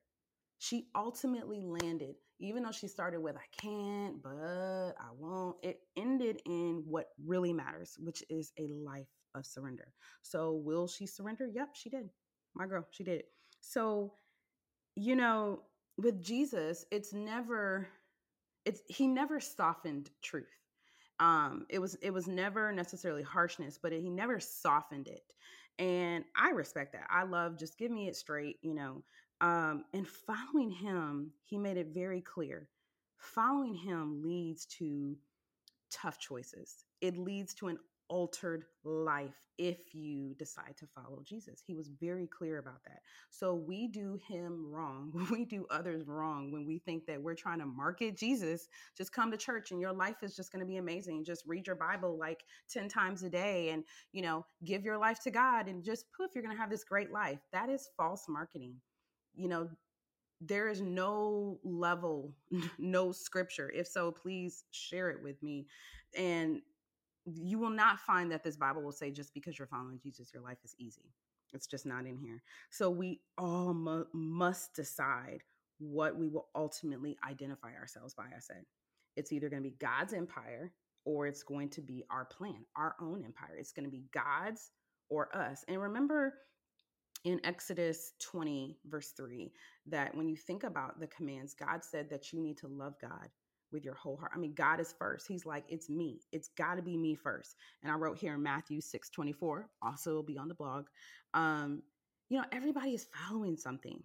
She 0.58 0.88
ultimately 0.94 1.62
landed, 1.62 2.16
even 2.40 2.64
though 2.64 2.72
she 2.72 2.88
started 2.88 3.20
with, 3.20 3.36
I 3.36 3.62
can't, 3.62 4.22
but 4.22 4.92
I 5.00 5.08
won't. 5.16 5.56
It 5.62 5.80
ended 5.96 6.42
in 6.44 6.82
what 6.86 7.06
really 7.24 7.54
matters, 7.54 7.96
which 7.98 8.22
is 8.28 8.52
a 8.58 8.68
life 8.68 9.08
of 9.34 9.46
surrender. 9.46 9.94
So, 10.20 10.52
will 10.52 10.88
she 10.88 11.06
surrender? 11.06 11.48
Yep, 11.50 11.70
she 11.72 11.88
did. 11.88 12.10
My 12.54 12.66
girl, 12.66 12.86
she 12.90 13.02
did 13.02 13.20
it. 13.20 13.26
So, 13.68 14.14
you 14.96 15.14
know, 15.14 15.60
with 15.98 16.22
Jesus, 16.22 16.86
it's 16.90 17.12
never 17.12 17.88
it's 18.64 18.80
he 18.88 19.06
never 19.06 19.40
softened 19.40 20.10
truth. 20.22 20.46
Um, 21.20 21.66
it 21.68 21.78
was 21.78 21.96
it 21.96 22.10
was 22.10 22.26
never 22.26 22.72
necessarily 22.72 23.22
harshness, 23.22 23.78
but 23.80 23.92
it, 23.92 24.00
he 24.00 24.08
never 24.08 24.40
softened 24.40 25.08
it, 25.08 25.24
and 25.78 26.24
I 26.34 26.50
respect 26.50 26.92
that. 26.92 27.06
I 27.10 27.24
love 27.24 27.58
just 27.58 27.76
give 27.76 27.90
me 27.90 28.08
it 28.08 28.16
straight, 28.16 28.56
you 28.62 28.74
know. 28.74 29.02
Um, 29.40 29.84
and 29.92 30.06
following 30.08 30.70
him, 30.70 31.32
he 31.44 31.58
made 31.58 31.76
it 31.76 31.88
very 31.88 32.22
clear. 32.22 32.68
Following 33.18 33.74
him 33.74 34.22
leads 34.22 34.64
to 34.78 35.16
tough 35.90 36.18
choices. 36.18 36.84
It 37.00 37.18
leads 37.18 37.52
to 37.54 37.68
an 37.68 37.78
altered 38.08 38.64
life 38.84 39.34
if 39.58 39.92
you 39.92 40.34
decide 40.38 40.76
to 40.78 40.86
follow 40.86 41.20
Jesus. 41.24 41.60
He 41.66 41.74
was 41.74 41.90
very 42.00 42.26
clear 42.26 42.58
about 42.58 42.82
that. 42.84 43.00
So 43.30 43.54
we 43.54 43.88
do 43.88 44.18
him 44.28 44.70
wrong. 44.70 45.12
We 45.30 45.44
do 45.44 45.66
others 45.70 46.06
wrong 46.06 46.50
when 46.52 46.66
we 46.66 46.78
think 46.78 47.06
that 47.06 47.20
we're 47.20 47.34
trying 47.34 47.58
to 47.58 47.66
market 47.66 48.16
Jesus. 48.16 48.68
Just 48.96 49.12
come 49.12 49.30
to 49.30 49.36
church 49.36 49.72
and 49.72 49.80
your 49.80 49.92
life 49.92 50.22
is 50.22 50.34
just 50.34 50.52
going 50.52 50.60
to 50.60 50.66
be 50.66 50.76
amazing. 50.76 51.24
Just 51.24 51.44
read 51.46 51.66
your 51.66 51.76
Bible 51.76 52.18
like 52.18 52.44
10 52.70 52.88
times 52.88 53.22
a 53.22 53.28
day 53.28 53.70
and, 53.70 53.84
you 54.12 54.22
know, 54.22 54.44
give 54.64 54.84
your 54.84 54.96
life 54.96 55.20
to 55.24 55.30
God 55.30 55.68
and 55.68 55.84
just 55.84 56.06
poof, 56.16 56.30
you're 56.34 56.42
going 56.44 56.54
to 56.54 56.60
have 56.60 56.70
this 56.70 56.84
great 56.84 57.12
life. 57.12 57.38
That 57.52 57.68
is 57.68 57.90
false 57.96 58.24
marketing. 58.28 58.74
You 59.34 59.48
know, 59.48 59.68
there 60.40 60.68
is 60.68 60.80
no 60.80 61.58
level, 61.64 62.32
no 62.78 63.12
scripture. 63.12 63.70
If 63.74 63.86
so, 63.86 64.12
please 64.12 64.64
share 64.70 65.10
it 65.10 65.22
with 65.22 65.42
me. 65.42 65.66
And 66.16 66.60
you 67.34 67.58
will 67.58 67.70
not 67.70 68.00
find 68.00 68.30
that 68.32 68.44
this 68.44 68.56
Bible 68.56 68.82
will 68.82 68.92
say 68.92 69.10
just 69.10 69.34
because 69.34 69.58
you're 69.58 69.68
following 69.68 69.98
Jesus, 70.02 70.32
your 70.32 70.42
life 70.42 70.58
is 70.64 70.74
easy. 70.78 71.12
It's 71.52 71.66
just 71.66 71.86
not 71.86 72.06
in 72.06 72.16
here. 72.16 72.42
So 72.70 72.90
we 72.90 73.20
all 73.36 73.72
mu- 73.74 74.04
must 74.12 74.74
decide 74.74 75.42
what 75.78 76.16
we 76.16 76.28
will 76.28 76.48
ultimately 76.54 77.16
identify 77.28 77.74
ourselves 77.74 78.14
by. 78.14 78.24
I 78.24 78.40
said 78.40 78.64
it's 79.16 79.32
either 79.32 79.48
going 79.48 79.62
to 79.62 79.68
be 79.68 79.76
God's 79.78 80.12
empire 80.12 80.72
or 81.04 81.26
it's 81.26 81.42
going 81.42 81.70
to 81.70 81.80
be 81.80 82.04
our 82.10 82.26
plan, 82.26 82.64
our 82.76 82.94
own 83.00 83.24
empire. 83.24 83.56
It's 83.58 83.72
going 83.72 83.86
to 83.86 83.90
be 83.90 84.04
God's 84.12 84.70
or 85.08 85.34
us. 85.34 85.64
And 85.68 85.80
remember 85.80 86.34
in 87.24 87.40
Exodus 87.44 88.12
20, 88.20 88.78
verse 88.86 89.12
3, 89.16 89.52
that 89.86 90.14
when 90.14 90.28
you 90.28 90.36
think 90.36 90.64
about 90.64 91.00
the 91.00 91.06
commands, 91.06 91.54
God 91.54 91.82
said 91.82 92.10
that 92.10 92.32
you 92.32 92.40
need 92.40 92.58
to 92.58 92.68
love 92.68 92.94
God 93.00 93.28
with 93.72 93.84
your 93.84 93.94
whole 93.94 94.16
heart. 94.16 94.32
I 94.34 94.38
mean, 94.38 94.54
God 94.54 94.80
is 94.80 94.94
first. 94.98 95.26
He's 95.26 95.46
like, 95.46 95.64
it's 95.68 95.88
me. 95.88 96.20
It's 96.32 96.48
got 96.56 96.76
to 96.76 96.82
be 96.82 96.96
me 96.96 97.14
first. 97.14 97.56
And 97.82 97.92
I 97.92 97.96
wrote 97.96 98.18
here 98.18 98.34
in 98.34 98.42
Matthew 98.42 98.80
6 98.80 99.10
24, 99.10 99.68
also 99.82 100.14
will 100.14 100.22
be 100.22 100.38
on 100.38 100.48
the 100.48 100.54
blog. 100.54 100.86
Um, 101.34 101.82
you 102.28 102.38
know, 102.38 102.44
everybody 102.52 102.94
is 102.94 103.06
following 103.14 103.56
something. 103.56 104.02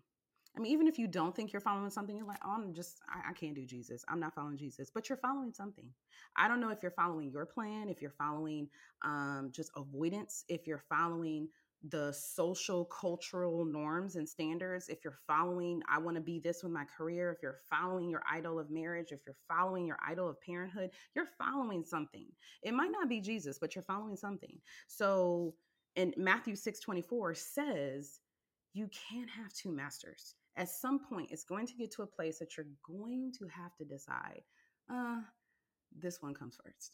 I 0.55 0.59
mean, 0.59 0.71
even 0.71 0.87
if 0.87 0.99
you 0.99 1.07
don't 1.07 1.35
think 1.35 1.51
you're 1.51 1.61
following 1.61 1.89
something, 1.89 2.15
you're 2.15 2.27
like, 2.27 2.41
oh, 2.45 2.51
I'm 2.51 2.73
just, 2.73 2.99
I, 3.09 3.31
I 3.31 3.33
can't 3.33 3.55
do 3.55 3.65
Jesus. 3.65 4.05
I'm 4.07 4.19
not 4.19 4.35
following 4.35 4.57
Jesus, 4.57 4.91
but 4.93 5.09
you're 5.09 5.17
following 5.17 5.51
something. 5.51 5.89
I 6.37 6.47
don't 6.47 6.61
know 6.61 6.69
if 6.69 6.83
you're 6.83 6.91
following 6.91 7.31
your 7.31 7.47
plan, 7.47 7.89
if 7.89 8.01
you're 8.01 8.13
following 8.19 8.69
um, 9.03 9.49
just 9.51 9.71
avoidance, 9.75 10.45
if 10.49 10.67
you're 10.67 10.83
following 10.89 11.47
the 11.89 12.13
social 12.13 12.85
cultural 12.85 13.65
norms 13.65 14.15
and 14.15 14.27
standards 14.27 14.87
if 14.87 15.03
you're 15.03 15.19
following 15.27 15.81
i 15.89 15.97
want 15.97 16.15
to 16.15 16.21
be 16.21 16.39
this 16.39 16.63
with 16.63 16.71
my 16.71 16.85
career 16.85 17.29
if 17.31 17.43
you're 17.43 17.59
following 17.69 18.09
your 18.09 18.23
idol 18.31 18.57
of 18.57 18.69
marriage 18.71 19.11
if 19.11 19.19
you're 19.25 19.35
following 19.49 19.85
your 19.85 19.97
idol 20.07 20.29
of 20.29 20.39
parenthood 20.41 20.89
you're 21.15 21.29
following 21.37 21.83
something. 21.83 22.27
It 22.63 22.73
might 22.73 22.91
not 22.91 23.09
be 23.09 23.21
jesus 23.21 23.57
but 23.59 23.75
you're 23.75 23.83
following 23.83 24.15
something. 24.15 24.59
So 24.87 25.55
and 25.95 26.13
matthew 26.17 26.55
6 26.55 26.79
24 26.79 27.35
says 27.35 28.19
you 28.73 28.89
can't 29.09 29.29
have 29.29 29.53
two 29.53 29.71
masters. 29.71 30.35
At 30.55 30.69
some 30.69 30.99
point 30.99 31.29
it's 31.31 31.43
going 31.43 31.67
to 31.67 31.73
get 31.73 31.91
to 31.91 32.03
a 32.03 32.07
place 32.07 32.39
that 32.39 32.57
you're 32.57 32.67
going 32.87 33.31
to 33.39 33.47
have 33.47 33.75
to 33.77 33.85
decide 33.85 34.41
uh 34.91 35.21
this 35.99 36.21
one 36.21 36.33
comes 36.33 36.57
first. 36.63 36.93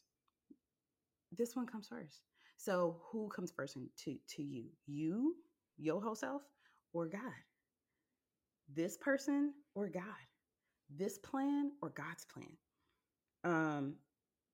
This 1.32 1.56
one 1.56 1.68
comes 1.68 1.88
first 1.88 2.22
so 2.60 2.98
who 3.10 3.30
comes 3.30 3.52
first 3.52 3.78
to, 4.04 4.18
to 4.36 4.44
you? 4.44 4.66
You, 4.86 5.36
your 5.78 6.02
whole 6.02 6.14
self, 6.14 6.42
or 6.92 7.08
God? 7.08 7.22
This 8.76 8.98
person 8.98 9.54
or 9.76 9.88
God? 9.88 10.04
This 10.94 11.18
plan 11.20 11.72
or 11.82 11.90
God's 11.90 12.26
plan? 12.26 12.58
Um, 13.46 13.94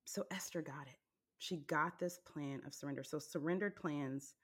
so 0.04 0.24
Esther 0.30 0.62
got 0.62 0.86
it. 0.86 1.00
She 1.38 1.56
got 1.56 1.98
this 1.98 2.20
plan 2.32 2.60
of 2.64 2.74
surrender. 2.74 3.02
So 3.02 3.18
surrendered 3.18 3.74
plans, 3.74 4.36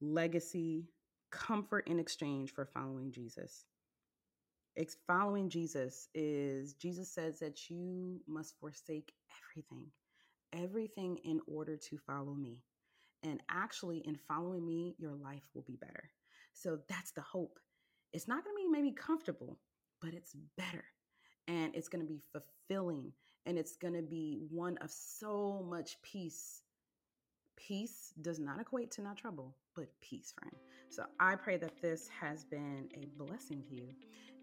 legacy, 0.00 0.88
comfort 1.30 1.86
in 1.86 2.00
exchange 2.00 2.52
for 2.52 2.66
following 2.66 3.12
Jesus. 3.12 3.64
It's 4.74 4.96
following 5.06 5.48
Jesus 5.48 6.08
is 6.16 6.74
Jesus 6.74 7.08
says 7.08 7.38
that 7.38 7.70
you 7.70 8.20
must 8.26 8.58
forsake 8.58 9.12
everything, 9.54 9.86
everything 10.52 11.18
in 11.18 11.40
order 11.46 11.76
to 11.76 11.96
follow 11.98 12.34
me 12.34 12.58
And 13.22 13.40
actually, 13.50 13.98
in 14.06 14.18
following 14.28 14.64
me, 14.64 14.94
your 14.98 15.14
life 15.14 15.48
will 15.54 15.64
be 15.66 15.76
better. 15.76 16.10
So 16.52 16.78
that's 16.88 17.12
the 17.12 17.20
hope. 17.20 17.58
It's 18.12 18.28
not 18.28 18.44
going 18.44 18.56
to 18.56 18.62
be 18.62 18.68
maybe 18.68 18.94
comfortable, 18.94 19.58
but 20.00 20.14
it's 20.14 20.34
better. 20.56 20.84
And 21.46 21.74
it's 21.74 21.88
going 21.88 22.04
to 22.04 22.08
be 22.08 22.22
fulfilling. 22.32 23.12
And 23.46 23.58
it's 23.58 23.76
going 23.76 23.94
to 23.94 24.02
be 24.02 24.40
one 24.50 24.76
of 24.78 24.90
so 24.90 25.64
much 25.68 26.00
peace. 26.02 26.62
Peace 27.56 28.12
does 28.22 28.38
not 28.38 28.60
equate 28.60 28.90
to 28.92 29.02
not 29.02 29.16
trouble 29.16 29.56
but 29.78 29.88
peace, 30.00 30.34
friend. 30.36 30.52
So 30.90 31.04
I 31.20 31.36
pray 31.36 31.56
that 31.58 31.80
this 31.80 32.08
has 32.20 32.44
been 32.44 32.88
a 32.94 33.06
blessing 33.16 33.62
to 33.68 33.74
you. 33.76 33.88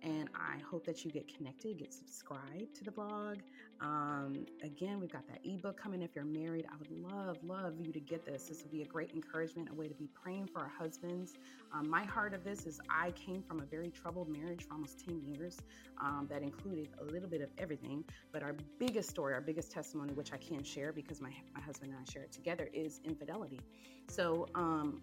And 0.05 0.29
I 0.35 0.59
hope 0.69 0.85
that 0.85 1.03
you 1.03 1.09
get 1.09 1.27
connected, 1.35 1.79
get 1.79 1.91
subscribed 1.91 2.75
to 2.75 2.83
the 2.83 2.91
blog. 2.91 3.39
Um, 3.81 4.45
again, 4.61 4.99
we've 4.99 5.11
got 5.11 5.27
that 5.27 5.39
ebook 5.43 5.81
coming 5.81 6.03
if 6.03 6.11
you're 6.13 6.23
married. 6.23 6.67
I 6.71 6.77
would 6.77 6.91
love, 6.91 7.37
love 7.43 7.73
you 7.79 7.91
to 7.91 7.99
get 7.99 8.23
this. 8.23 8.43
This 8.43 8.61
will 8.61 8.69
be 8.69 8.83
a 8.83 8.85
great 8.85 9.09
encouragement, 9.15 9.69
a 9.71 9.73
way 9.73 9.87
to 9.87 9.95
be 9.95 10.07
praying 10.13 10.49
for 10.53 10.59
our 10.59 10.71
husbands. 10.77 11.33
Um, 11.73 11.89
my 11.89 12.03
heart 12.03 12.35
of 12.35 12.43
this 12.43 12.67
is 12.67 12.79
I 12.87 13.11
came 13.11 13.41
from 13.41 13.61
a 13.61 13.65
very 13.65 13.89
troubled 13.89 14.29
marriage 14.29 14.67
for 14.67 14.75
almost 14.75 15.03
10 15.03 15.23
years 15.25 15.59
um, 15.99 16.27
that 16.29 16.43
included 16.43 16.89
a 17.01 17.05
little 17.05 17.27
bit 17.27 17.41
of 17.41 17.49
everything. 17.57 18.03
But 18.31 18.43
our 18.43 18.55
biggest 18.77 19.09
story, 19.09 19.33
our 19.33 19.41
biggest 19.41 19.71
testimony, 19.71 20.13
which 20.13 20.31
I 20.33 20.37
can 20.37 20.63
share 20.63 20.93
because 20.93 21.19
my, 21.19 21.31
my 21.55 21.61
husband 21.61 21.93
and 21.93 21.99
I 21.99 22.11
share 22.11 22.21
it 22.21 22.31
together, 22.31 22.69
is 22.75 23.01
infidelity. 23.03 23.59
So, 24.07 24.47
um, 24.53 25.01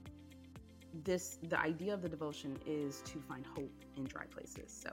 this 1.04 1.38
the 1.48 1.58
idea 1.58 1.94
of 1.94 2.02
the 2.02 2.08
devotion 2.08 2.58
is 2.66 3.02
to 3.02 3.20
find 3.20 3.44
hope 3.46 3.72
in 3.96 4.04
dry 4.04 4.24
places. 4.26 4.72
So, 4.72 4.90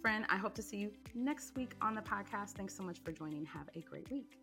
friend, 0.00 0.24
I 0.28 0.36
hope 0.36 0.54
to 0.54 0.62
see 0.62 0.76
you 0.76 0.92
next 1.14 1.54
week 1.56 1.74
on 1.80 1.94
the 1.94 2.02
podcast. 2.02 2.50
Thanks 2.50 2.74
so 2.76 2.82
much 2.82 3.00
for 3.00 3.12
joining. 3.12 3.44
Have 3.46 3.68
a 3.74 3.80
great 3.80 4.10
week. 4.10 4.41